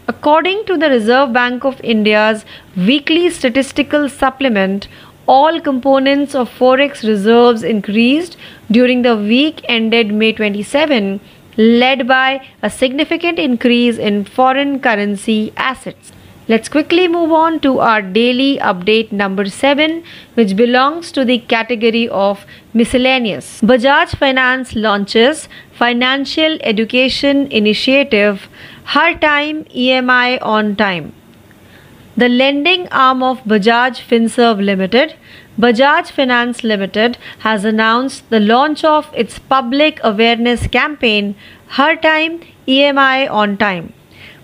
[0.07, 2.45] According to the Reserve Bank of India's
[2.77, 4.87] weekly statistical supplement,
[5.27, 8.37] all components of forex reserves increased
[8.71, 11.21] during the week ended May 27
[11.57, 16.13] led by a significant increase in foreign currency assets.
[16.47, 22.07] Let's quickly move on to our daily update number 7 which belongs to the category
[22.11, 23.63] of miscellaneous.
[23.63, 28.47] Bajaj Finance launches financial education initiative
[28.93, 31.15] Har Time EMI on time.
[32.19, 35.15] The lending arm of Bajaj Finserv Limited
[35.59, 41.35] Bajaj Finance Limited has announced the launch of its public awareness campaign
[41.69, 43.95] Har Time EMI on Time.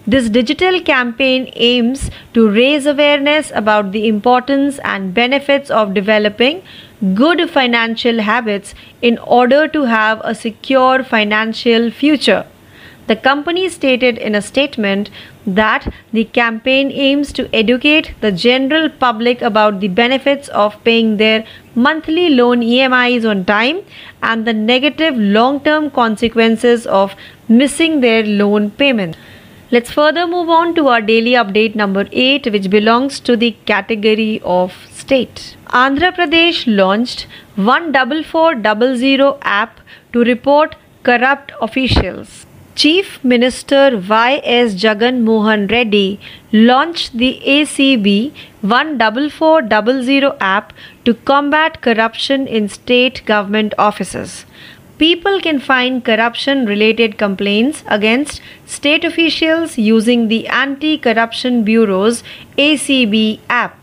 [0.06, 6.62] This digital campaign aims to raise awareness about the importance and benefits of developing
[7.14, 12.46] good financial habits in order to have a secure financial future.
[13.10, 15.10] The company stated in a statement
[15.44, 21.44] that the campaign aims to educate the general public about the benefits of paying their
[21.74, 23.80] monthly loan EMIs on time
[24.22, 27.16] and the negative long term consequences of
[27.48, 29.16] missing their loan payment.
[29.72, 34.40] Let's further move on to our daily update number 8, which belongs to the category
[34.44, 35.56] of state.
[35.82, 39.80] Andhra Pradesh launched 14400 app
[40.12, 42.46] to report corrupt officials.
[42.80, 44.74] Chief Minister Y.S.
[44.82, 46.18] Jagan Mohan Reddy
[46.50, 50.72] launched the ACB 14400 app
[51.04, 54.46] to combat corruption in state government offices.
[54.96, 62.22] People can find corruption related complaints against state officials using the Anti Corruption Bureau's
[62.56, 63.78] ACB app.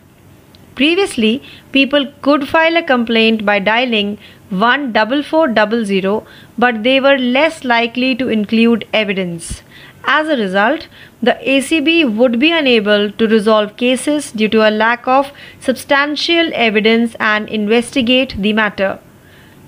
[0.73, 4.17] Previously, people could file a complaint by dialing
[4.49, 6.23] 14400,
[6.57, 9.61] but they were less likely to include evidence.
[10.05, 10.87] As a result,
[11.21, 17.15] the ACB would be unable to resolve cases due to a lack of substantial evidence
[17.19, 18.99] and investigate the matter.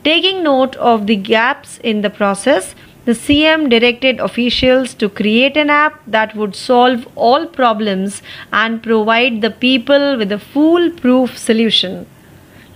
[0.04, 2.73] Taking note of the gaps in the process,
[3.04, 8.21] the CM directed officials to create an app that would solve all problems
[8.54, 12.06] and provide the people with a foolproof solution.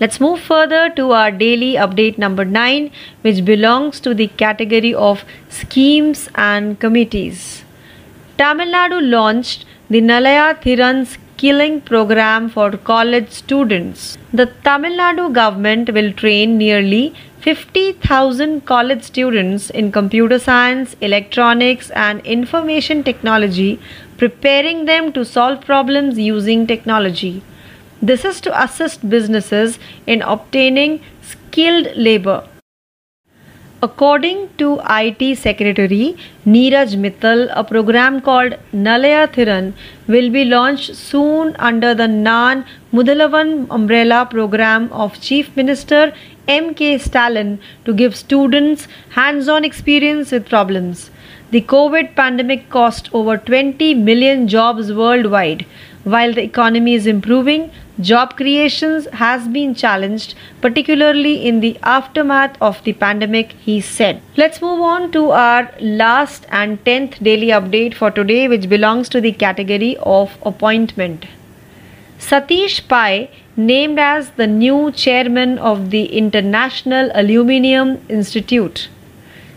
[0.03, 5.23] Let's move further to our daily update number 9, which belongs to the category of
[5.47, 7.63] schemes and committees.
[8.37, 14.17] Tamil Nadu launched the Nalaya Thiran skilling program for college students.
[14.33, 22.19] The Tamil Nadu government will train nearly 50,000 college students in computer science, electronics, and
[22.25, 23.79] information technology,
[24.17, 27.41] preparing them to solve problems using technology.
[28.07, 32.43] This is to assist businesses in obtaining skilled labor.
[33.81, 39.71] According to IT Secretary Neeraj Mittal, a program called Nalaya Thiran
[40.07, 46.13] will be launched soon under the Nan Mudalavan umbrella program of Chief Minister
[46.49, 46.97] M.K.
[46.97, 51.09] Stalin to give students hands on experience with problems.
[51.51, 55.65] The COVID pandemic cost over 20 million jobs worldwide.
[56.03, 62.83] While the economy is improving, job creations has been challenged, particularly in the aftermath of
[62.83, 64.21] the pandemic, he said.
[64.35, 69.21] Let's move on to our last and 10th daily update for today, which belongs to
[69.21, 71.25] the category of appointment.
[72.19, 78.89] Satish Pai named as the new chairman of the International Aluminium Institute.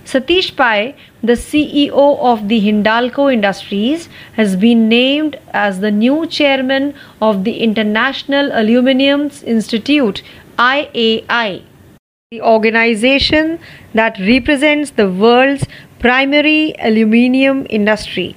[0.04, 0.94] Satish Pai,
[1.26, 7.58] the CEO of the Hindalco Industries, has been named as the new chairman of the
[7.60, 10.22] International Aluminium Institute
[10.58, 11.62] IAI,
[12.30, 13.58] the organization
[13.94, 15.66] that represents the world's
[15.98, 18.36] primary aluminium industry.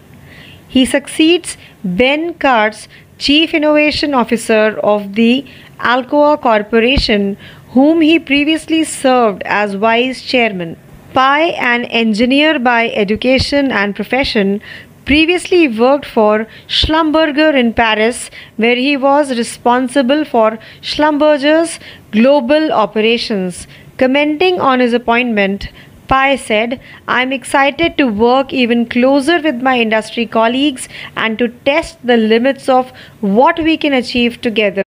[0.68, 5.46] He succeeds Ben Kahrs, Chief Innovation Officer of the
[5.80, 7.38] Alcoa Corporation,
[7.72, 10.78] whom he previously served as Vice Chairman.
[11.14, 14.62] Pai, an engineer by education and profession,
[15.06, 21.80] previously worked for Schlumberger in Paris, where he was responsible for Schlumberger's
[22.12, 23.66] global operations.
[23.98, 25.70] Commenting on his appointment,
[26.08, 31.98] Pai said, I'm excited to work even closer with my industry colleagues and to test
[32.06, 34.84] the limits of what we can achieve together.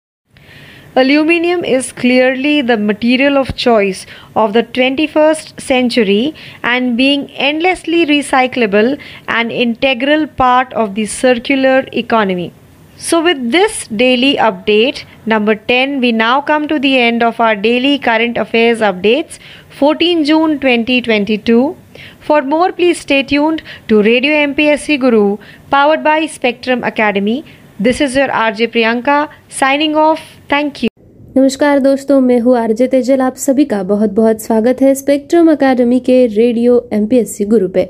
[0.97, 8.99] Aluminium is clearly the material of choice of the 21st century and being endlessly recyclable
[9.29, 12.53] an integral part of the circular economy.
[12.97, 17.55] So, with this daily update, number 10, we now come to the end of our
[17.55, 19.39] daily current affairs updates,
[19.71, 21.77] 14 June 2022.
[22.19, 25.39] For more, please stay tuned to Radio MPSC Guru,
[25.71, 27.45] powered by Spectrum Academy.
[27.85, 29.29] This is your RJ Priyanka,
[29.61, 30.23] signing off.
[30.51, 30.89] Thank you.
[31.37, 35.99] नमस्कार दोस्तों, मैं हूँ RJ Tejal आप सभी का बहुत बहुत स्वागत है स्पेक्ट्रम अकेडमी
[36.01, 37.87] के radio M P MPSC Guru पे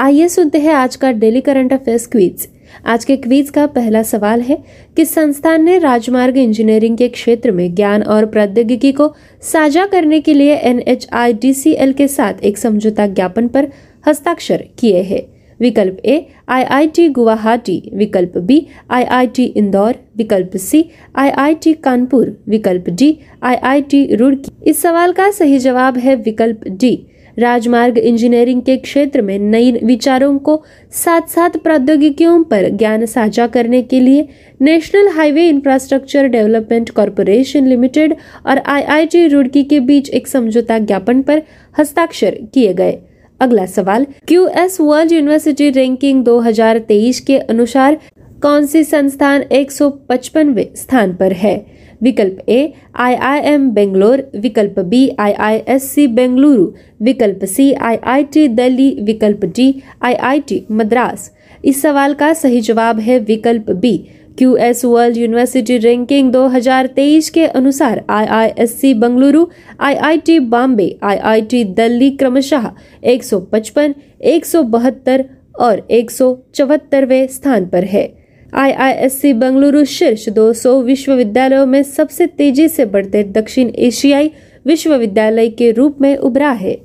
[0.00, 2.48] आइए सुनते हैं आज का डेली करंट अफेयर्स क्वीज
[2.86, 4.56] आज के क्वीज का पहला सवाल है,
[4.96, 10.38] किस संस्थान ने राजमार्ग इंजीनियरिंग के क्षेत्र में ज्ञान और प्रौद्योगिकी को साझा करने के
[10.38, 13.66] लिए एन के साथ एक समझौता ज्ञापन पर
[14.08, 20.84] हस्ताक्षर किए हैं विकल्प ए आईआईटी गुवाहाटी, विकल्प बी आईआईटी इंदौर, विकल्प सी
[21.16, 26.98] आईआईटी कानपुर, विकल्प डी आईआईटी रुड़की। इस सवाल का सही जवाब है विकल्प डी।
[27.38, 30.56] राजमार्ग इंजीनियरिंग के क्षेत्र में नई विचारों को
[30.92, 34.26] साथ साथ प्रौद्योगिकियों पर ज्ञान साझा करने के लिए
[34.60, 38.14] national highway infrastructure development corporation limited
[38.46, 41.42] और आईआईटी रुड़की के बीच एक समझौता ज्ञापन पर
[41.78, 42.98] हस्ताक्षर किए गए।
[43.40, 47.94] अगला सवाल Q S world university ranking 2023 के अनुसार
[48.42, 51.56] कौन सी संस्थान एक स्थान पर है?
[52.02, 56.66] विकल्प ए आई आई एम बेंगलोर, विकल्प B I I S C Bengaluru,
[57.00, 59.72] विकल्प C I I T Delhi, विकल्प D
[60.02, 61.30] I I T Madras.
[61.64, 63.98] इस सवाल का सही जवाब है विकल्प B
[64.38, 69.44] Q S world university ranking 2023 के अनुसार IISc Bengaluru
[69.80, 72.68] IIT Bombay IIT Delhi क्रमशः
[73.04, 75.22] 155, 172
[75.60, 78.06] और एक स्थान पर है।
[78.54, 84.30] आईआईएससी बंगलुरु शीर्ष 200 विश्वविद्यालयों में सबसे तेज़ी से बढ़ते दक्षिण एशियाई
[84.66, 86.76] विश्वविद्यालय के रूप में उभरा है।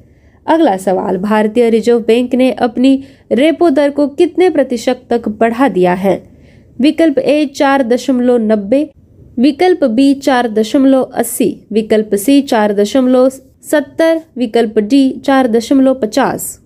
[0.45, 5.93] अगला सवाल भारतीय रिज़र्व बैंक ने अपनी रेपो दर को कितने प्रतिशत तक बढ़ा दिया
[5.93, 6.34] है?
[6.79, 8.89] विकल्प ए चार दशमलव नब्बे,
[9.37, 16.59] विकल्प बी चार दशमलव अस्सी, विकल्प सी चार दशमलव सत्तर, विकल्प डी चार दशमलव पचास।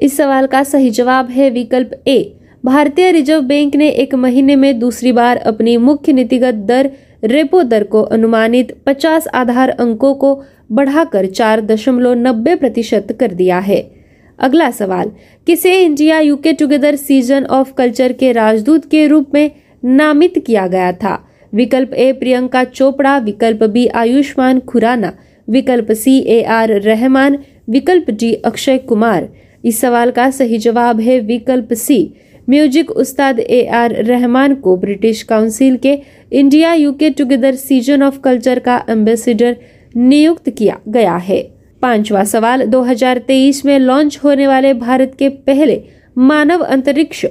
[0.00, 4.78] इस सवाल का सही जवाब है विकल्प ए। भारतीय रिज़र्व बैंक ने एक महीने में
[4.78, 6.90] दूसरी बार अपनी मुख्य नीतिगत दर,
[7.24, 10.42] रेपो दर को अनुमानित 50 आधार अंकों को
[10.72, 13.97] बढ़ाकर चार दशमलव नब्बे प्रतिशत कर दिया है।
[14.38, 15.10] अगला सवाल,
[15.46, 19.50] किसे India UK together season of culture के राजदूत के रूप में
[19.86, 21.18] नामित किया गया था?
[21.52, 25.12] विकल्प ए, प्रियंका चोपड़ा, विकल्प बी, आयुष्मान खुराना,
[25.48, 27.38] विकल्प सी, ए आर रहमान,
[27.70, 29.28] विकल्प डी, अक्षय कुमार।
[29.64, 32.00] इस सवाल का सही जवाब है विकल्प सी,
[32.48, 35.98] म्यूज़िक उस्ताद ए आर रहमान को ब्रिटिश काउंसिल के
[36.32, 39.56] India UK together season of culture का एम्बेसडर
[39.94, 41.40] नियुक्त किया गया है।
[41.82, 45.80] पांचवा सवाल 2023 में लॉन्च होने वाले भारत के पहले
[46.16, 47.26] मानव अंतरिक्ष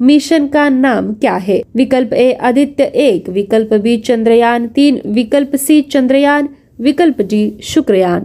[0.00, 1.60] मिशन का नाम क्या है?
[1.74, 6.46] विकल्प ए, आदित्य एक, विकल्प बी, चंद्रयान तीन, विकल्प सी, चंद्रयान,
[6.78, 8.20] विकल्प डी, शुक्रयान।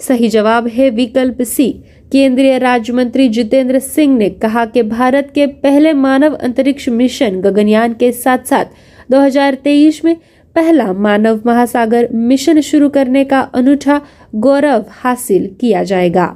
[0.00, 1.72] सही जवाब है विकल्प सी।
[2.12, 7.92] केंद्रीय राज्य मंत्री जितेंद्र सिंह ने कहा कि भारत के पहले मानव अंतरिक्ष मिशन गगनयान
[7.92, 8.64] के साथ साथ
[9.10, 10.14] 2023 में
[10.54, 14.00] पहला मानव महासागर मिशन शुरू करने का अनूठा
[14.36, 16.34] गौरव हासिल किया जाएगा।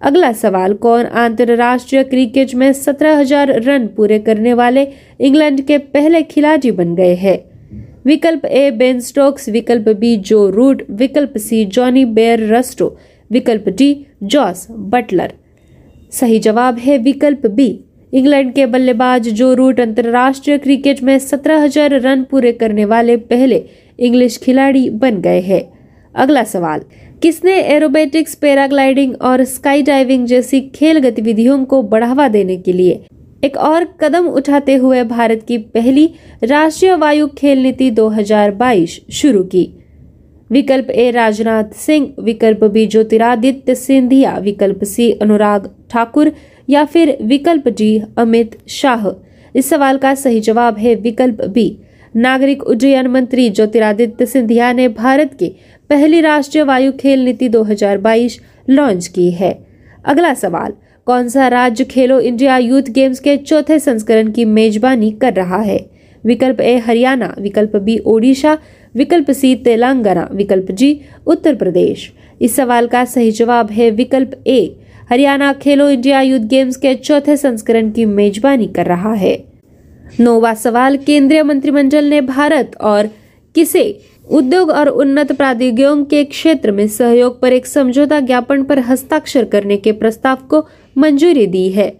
[0.00, 4.86] अगला सवाल, कौन अंतरराष्ट्रीय क्रिकेट में सत्रह हज़ार रन पूरे करने वाले
[5.20, 7.38] इंग्लैंड के पहले खिलाड़ी बन गए हैं?
[8.06, 12.96] विकल्प ए, बेन स्टोक्स, विकल्प बी, जो रूट विकल्प सी, जॉनी बेयर रस्टो,
[13.30, 15.32] विकल्प डी, जॉस बटलर।
[16.12, 17.68] सही जवाब है विकल्प बी।
[18.12, 23.64] इंग्लैंड के बल्लेबाज जो रूट अंतर्राष्ट्रीय क्रिकेट में सत्रह हज़ार रन पूरे करने वाले पहले
[23.98, 25.62] इंग्लिश खिलाड़ी बन गए हैं।
[26.14, 26.80] अगला सवाल
[27.22, 33.04] किसने एरोबेटिक्स, पैराग्लाइडिंग और स्काई डाइविंग जैसी खेल गतिविधियों को बढ़ावा देने के लिए
[33.44, 36.08] एक और कदम उठाते हुए भारत की पहली
[36.44, 39.66] राष्ट्रीय वायु खेल नीति 2022 शुरू की।
[40.50, 46.32] विकल्प ए राजनाथ सिंह, विकल्प बी ज्योतिरादित्य सिंधिया, विकल्प सी अनुराग ठाकुर
[46.70, 49.08] या फिर विकल्प डी अमित शाह।
[49.56, 51.78] इस सवाल का सही जवाब है विकल्प बी।
[52.16, 55.52] नागरिक उड्डयन मंत्री ज्योतिरादित्य सिंधिया ने भारत के
[55.92, 59.52] पहली राष्ट्रीय वायु खेल नीति 2022 लॉन्च की है।
[60.04, 60.72] अगला सवाल,
[61.06, 65.78] कौन सा राज्य खेलो इंडिया यूथ गेम्स के चौथे संस्करण की मेजबानी कर रहा है?
[66.24, 68.58] विकल्प ए, हरियाणा, विकल्प बी, ओडिशा,
[68.94, 74.66] विकल्प सी, तेलंगाना, विकल्प जी, उत्तर प्रदेश। इस सवाल का सही जवाब है विकल्प ए,
[75.10, 79.36] हरियाणा खेलो इंडिया यूथ गेम्स के चौथे संस्करण की मेजबानी कर रहा है।
[80.20, 83.02] नौवा सवाल, केंद्रीय मंत्रिमंडल ने भारत और
[83.54, 89.44] किसे उद्योग और उन्नत प्रौद्योगिकियों के क्षेत्र में सहयोग पर एक समझौता ज्ञापन पर हस्ताक्षर
[89.44, 90.66] करने के प्रस्ताव को
[90.96, 91.92] मंजूरी दी है।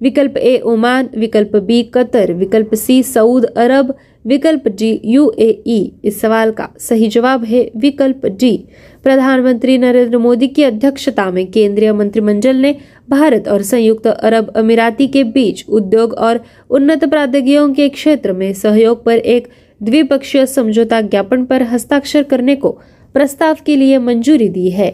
[0.00, 3.94] विकल्प ए, ओमान, विकल्प बी, कतर, विकल्प सी, सऊद अरब,
[4.26, 8.56] विकल्प डी यूएई इस सवाल का सही जवाब है विकल्प डी।
[9.02, 12.74] प्रधानमंत्री नरेंद्र मोदी की अध्यक्षता में केंद्रीय मंत्रिमंडल ने
[13.08, 19.04] भारत और संयुक्त अरब अमीराती के बीच उद्योग और उन्नत प्रौद्योगिकियों के क्षेत्र में सहयोग
[19.04, 19.48] पर एक
[19.82, 22.70] द्विपक्षीय समझौता ज्ञापन पर हस्ताक्षर करने को
[23.14, 24.90] प्रस्ताव के लिए मंजूरी दी है।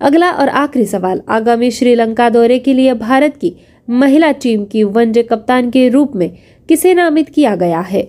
[0.00, 3.52] अगला और आखिरी सवाल, आगामी श्रीलंका दौरे के लिए भारत की
[3.88, 6.28] महिला टीम की वनडे कप्तान के रूप में
[6.68, 8.02] किसे नामित किया गया है?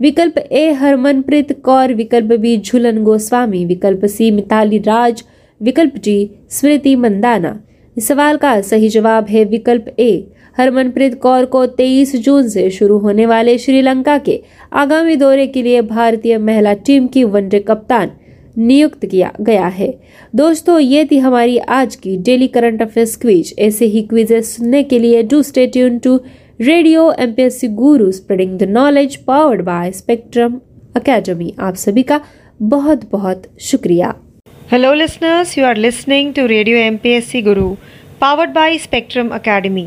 [0.00, 5.22] विकल्प ए, हरमनप्रीत कौर, विकल्प बी, झूलन गोस्वामी, विकल्प सी, मिताली राज,
[5.60, 7.60] विकल्प जी स्मृति मंदाना।
[7.96, 10.26] इस सवाल का सही जवाब है विकल्प ए
[10.58, 14.40] हरमनप्रीत कौर को 23 जून से शुरू होने वाले श्रीलंका के
[14.72, 18.08] आगामी दौरे के लिए भारतीय महिला टीम की वनडे कप्तान
[18.56, 19.90] नियुक्त किया गया है
[20.32, 25.02] दोस्तों ये थी हमारी आज की डेली करंट अफेयर्स क्विज ऐसे ही क्विजेस सुनने के
[25.02, 26.16] लिए do stay tune to
[26.60, 30.58] radio MPSC Guru spreading the knowledge powered by Spectrum
[30.94, 32.18] Academy आप सभी का
[32.60, 34.12] बहुत बहुत शुक्रिया
[34.72, 35.52] Hello, listeners.
[35.58, 37.74] You are listening to Radio MPSC Guru
[38.20, 39.86] powered by Spectrum Academy.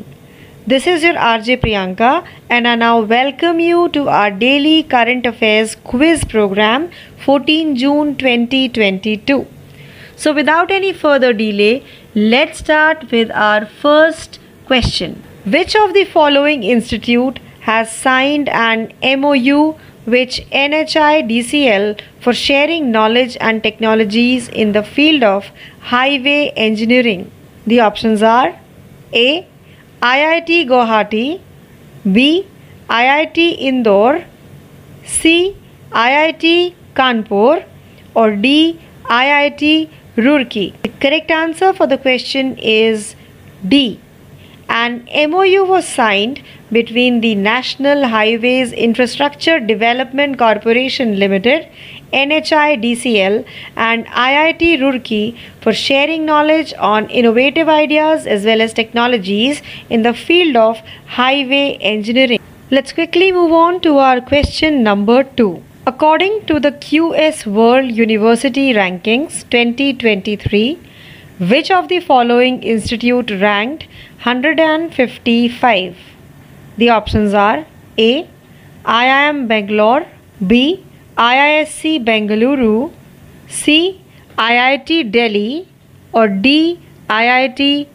[0.65, 5.75] This is your RJ Priyanka, and I now welcome you to our daily current affairs
[5.75, 6.89] quiz program
[7.25, 9.45] 14 June 2022.
[10.15, 11.83] So, without any further delay,
[12.15, 15.21] let's start with our first question.
[15.43, 23.61] Which of the following institute has signed an MOU which NHIDCL for sharing knowledge and
[23.61, 25.51] technologies in the field of
[25.81, 27.31] highway engineering.
[27.67, 28.57] The options are
[29.11, 29.49] A.
[30.03, 31.39] IIT Guwahati,
[32.11, 32.45] B.
[32.89, 34.25] IIT Indore,
[35.05, 35.55] C.
[35.91, 37.63] IIT Kanpur,
[38.13, 38.81] or D.
[39.05, 40.73] IIT Roorkee.
[40.81, 43.15] The correct answer for the question is
[43.65, 44.01] D.
[44.67, 51.69] An MOU was signed between the National Highways Infrastructure Development Corporation Limited
[52.13, 53.45] NHIDCL
[53.75, 60.13] and IIT Roorkee for sharing knowledge on innovative ideas as well as technologies in the
[60.13, 62.39] field of highway engineering.
[62.71, 65.61] Let's quickly move on to our question number 2.
[65.85, 70.79] According to the QS World University Rankings 2023,
[71.39, 73.83] which of the following institute ranked
[74.23, 75.97] 155?
[76.77, 77.65] The options are
[77.97, 78.27] A.
[78.85, 80.05] IIM Bangalore,
[80.47, 80.85] B.
[81.17, 82.91] IISC Bengaluru,
[83.47, 84.01] C.
[84.35, 85.67] IIT Delhi,
[86.11, 86.79] or D.
[87.07, 87.87] IIT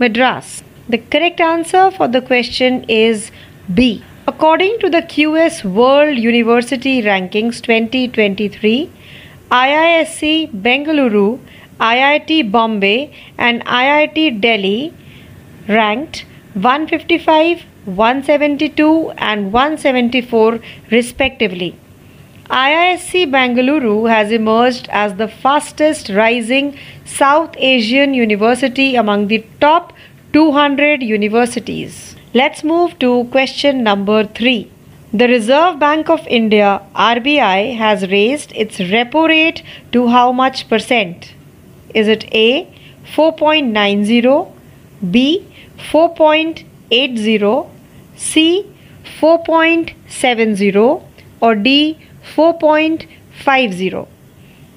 [0.00, 0.64] Madras.
[0.88, 3.30] The correct answer for the question is
[3.72, 4.02] B.
[4.26, 8.90] According to the QS World University Rankings 2023,
[9.52, 11.38] IISC Bengaluru,
[11.78, 14.92] IIT Bombay, and IIT Delhi
[15.68, 20.58] ranked 155, 172, and 174
[20.90, 21.78] respectively.
[22.50, 29.92] IISC Bangalore has emerged as the fastest rising South Asian university among the top
[30.32, 32.16] 200 universities.
[32.32, 34.70] Let's move to question number 3.
[35.12, 41.34] The Reserve Bank of India RBI has raised its repo rate to how much percent?
[41.94, 42.66] Is it A
[43.14, 44.50] 4.90,
[45.10, 45.46] B
[45.90, 47.68] 4.80,
[48.16, 48.64] C
[49.20, 51.02] 4.70
[51.40, 51.98] or D
[52.36, 54.06] 4.50?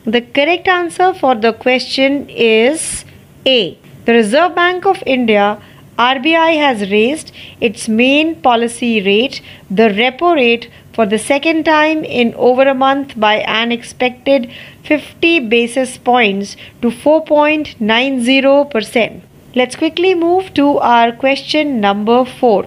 [0.06, 3.06] The correct answer for the question is
[3.46, 3.78] A.
[4.06, 5.62] The Reserve Bank of India
[6.00, 12.34] RBI has raised its main policy rate, the repo rate, for the second time in
[12.34, 14.50] over a month by an expected
[14.84, 19.22] 50 basis points to 4.90%.
[19.54, 22.66] Let's quickly move to our question number 4.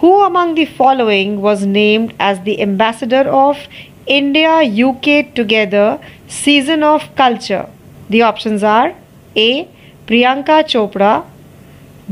[0.00, 3.58] Who among the following was named as the ambassador of
[4.06, 4.52] India
[4.84, 7.68] UK Together Season of Culture?
[8.08, 8.94] The options are
[9.36, 9.68] A.
[10.06, 11.26] Priyanka Chopra,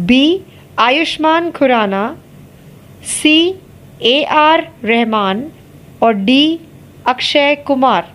[0.04, 0.44] B.
[0.76, 2.18] Ayushmann Khurrana,
[3.00, 3.58] C.
[4.02, 4.68] A.R.
[4.82, 5.54] Rahman,
[6.02, 6.60] or D.
[7.06, 8.06] Akshay Kumar.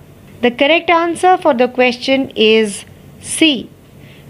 [0.42, 2.86] The correct answer for the question is
[3.22, 3.72] C.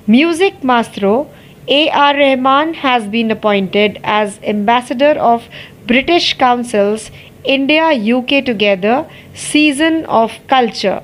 [0.08, 1.30] Music Maestro
[1.68, 2.18] A.R.
[2.18, 5.48] Rahman has been appointed as Ambassador of
[5.88, 7.10] British Council's
[7.46, 11.02] India UK Together Season of Culture.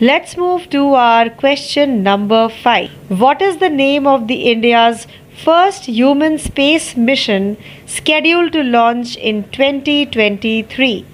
[0.00, 2.90] Let's move to our question number 5.
[3.18, 5.06] What is the name of the India's
[5.42, 11.06] first human space mission scheduled to launch in 2023?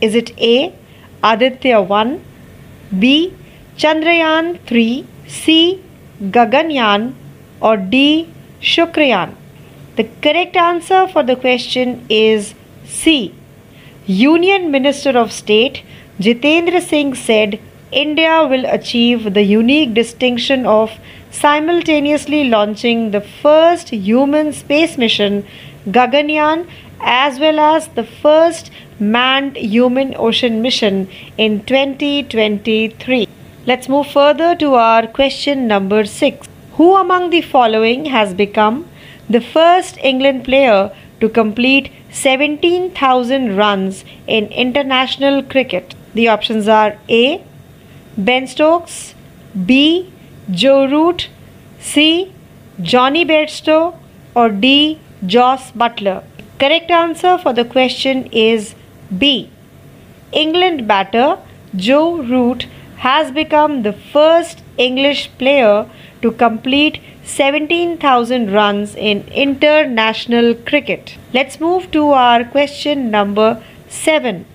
[0.00, 0.72] Is it A.
[1.24, 2.24] Aditya 1,
[3.00, 3.34] B.
[3.76, 5.82] Chandrayaan 3, C.
[6.22, 7.14] Gaganyaan,
[7.60, 8.28] or D.
[8.60, 9.34] Shukrayaan?
[9.96, 12.54] The correct answer for the question is
[12.84, 13.34] C.
[14.06, 15.82] Union Minister of State
[16.20, 17.60] Jitendra Singh said
[17.92, 20.92] India will achieve the unique distinction of
[21.30, 25.44] simultaneously launching the first human space mission
[25.86, 26.66] Gaganyaan
[27.00, 33.28] as well as the first manned human ocean mission in 2023.
[33.66, 36.48] Let's move further to our question number 6.
[36.78, 38.88] Who among the following has become
[39.28, 45.96] the first England player to complete 17,000 runs in international cricket?
[46.14, 47.42] The options are A.
[48.16, 49.16] Ben Stokes,
[49.66, 50.12] B.
[50.52, 51.28] Joe Root,
[51.80, 52.32] C.
[52.80, 53.96] Jonny Bairstow,
[54.36, 55.00] or D.
[55.26, 56.22] Jos Buttler?
[56.60, 58.76] Correct answer for the question is
[59.18, 59.50] B.
[60.30, 61.38] England batter
[61.74, 62.68] Joe Root
[62.98, 65.90] has become the first English player
[66.22, 71.16] to complete 17,000 runs in international cricket.
[71.32, 74.46] Let's move to our question number 7.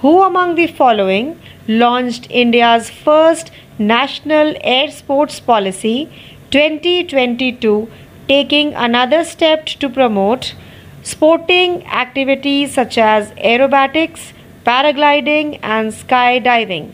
[0.00, 6.08] Who among the following launched India's first National Air Sports Policy
[6.50, 7.88] 2022,
[8.28, 10.54] taking another step to promote
[11.02, 14.32] sporting activities such as aerobatics,
[14.64, 16.92] paragliding, and skydiving?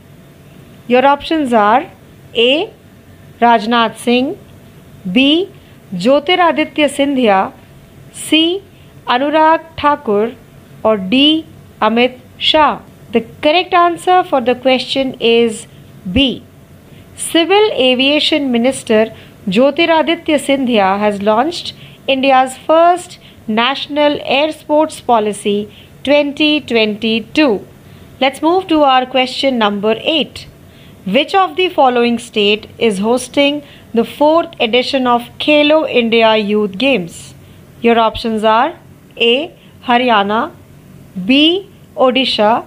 [0.87, 1.91] Your options are
[2.35, 2.73] A.
[3.41, 4.39] Rajnath Singh,
[5.13, 5.51] B.
[5.95, 7.53] Jyotiraditya Scindia,
[8.13, 8.63] C.
[9.07, 10.35] Anurag Thakur,
[10.83, 11.47] or D.
[11.81, 12.81] Amit Shah.
[13.13, 15.67] The correct answer for the question is
[16.13, 16.43] B.
[17.17, 19.15] Civil Aviation Minister
[19.47, 21.75] Jyotiraditya Scindia has launched
[22.07, 25.73] India's first National Air Sports Policy
[26.05, 27.67] 2022.
[28.21, 30.47] Let's move to our question number 8.
[31.15, 33.63] Which of the following state is hosting
[33.95, 37.33] the fourth edition of Khelo India Youth Games?
[37.81, 38.75] Your options are
[39.17, 39.51] A.
[39.85, 40.53] Haryana,
[41.25, 41.67] B.
[41.97, 42.67] Odisha,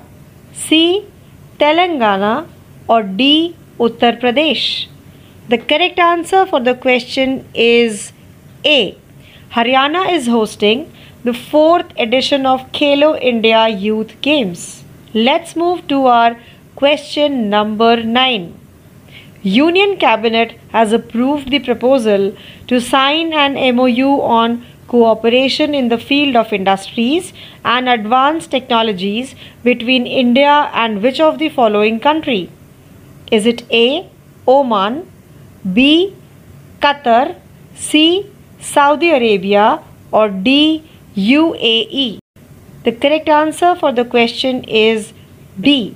[0.54, 1.06] C.
[1.60, 2.48] Telangana,
[2.88, 3.56] or D.
[3.78, 4.88] Uttar Pradesh.
[5.48, 8.12] The correct answer for the question is
[8.66, 8.98] A.
[9.52, 10.92] Haryana is hosting
[11.24, 14.84] the fourth edition of Khelo India Youth Games.
[15.14, 16.38] Let's move to our
[16.82, 18.60] question number 9.
[19.44, 22.36] Union Cabinet has approved the proposal
[22.72, 30.08] to sign an MOU on cooperation in the field of industries and advanced technologies between
[30.08, 32.50] India and which of the following country?
[33.32, 34.10] Is it A.
[34.48, 35.08] Oman,
[35.72, 36.16] B.
[36.80, 37.36] Qatar,
[37.76, 38.26] C.
[38.60, 40.84] Saudi Arabia or D.
[41.16, 42.18] UAE?
[42.84, 45.14] The correct answer for the question is
[45.60, 45.96] B.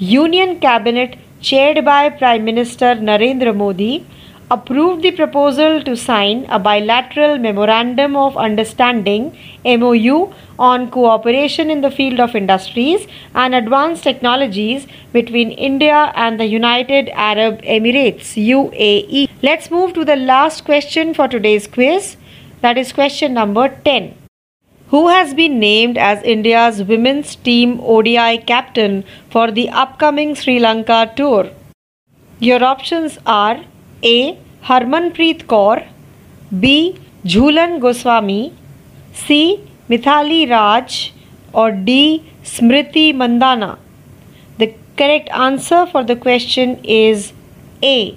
[0.00, 4.06] Union Cabinet chaired by Prime Minister Narendra Modi
[4.48, 11.90] approved the proposal to sign a bilateral memorandum of understanding MOU on cooperation in the
[11.90, 19.28] field of industries and advanced technologies between India and the United Arab Emirates UAE.
[19.42, 22.16] Let's move to the last question for today's quiz
[22.60, 24.17] that is question number 10.
[24.90, 31.12] Who has been named as India's women's team ODI captain for the upcoming Sri Lanka
[31.14, 31.50] tour?
[32.38, 33.64] Your options are
[34.02, 34.38] A.
[34.62, 35.86] Harmanpreet Kaur,
[36.58, 36.98] B.
[37.26, 38.54] Jhulan Goswami,
[39.12, 39.60] C.
[39.90, 41.12] Mithali Raj,
[41.52, 42.24] or D.
[42.42, 43.78] Smriti Mandhana.
[44.56, 47.34] The correct answer for the question is
[47.82, 48.16] A.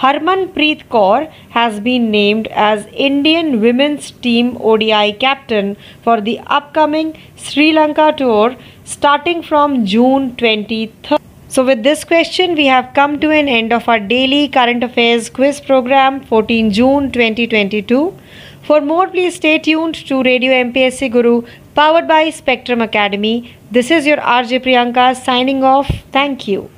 [0.00, 7.72] Harmanpreet Kaur has been named as Indian women's team ODI captain for the upcoming Sri
[7.72, 11.18] Lanka tour starting from June 23rd.
[11.48, 15.30] So, with this question, we have come to an end of our daily current affairs
[15.30, 18.18] quiz program 14 June 2022.
[18.64, 21.42] For more, please stay tuned to Radio MPSC Guru
[21.74, 23.54] powered by Spectrum Academy.
[23.70, 25.88] This is your RJ Priyanka signing off.
[26.10, 26.68] Thank you.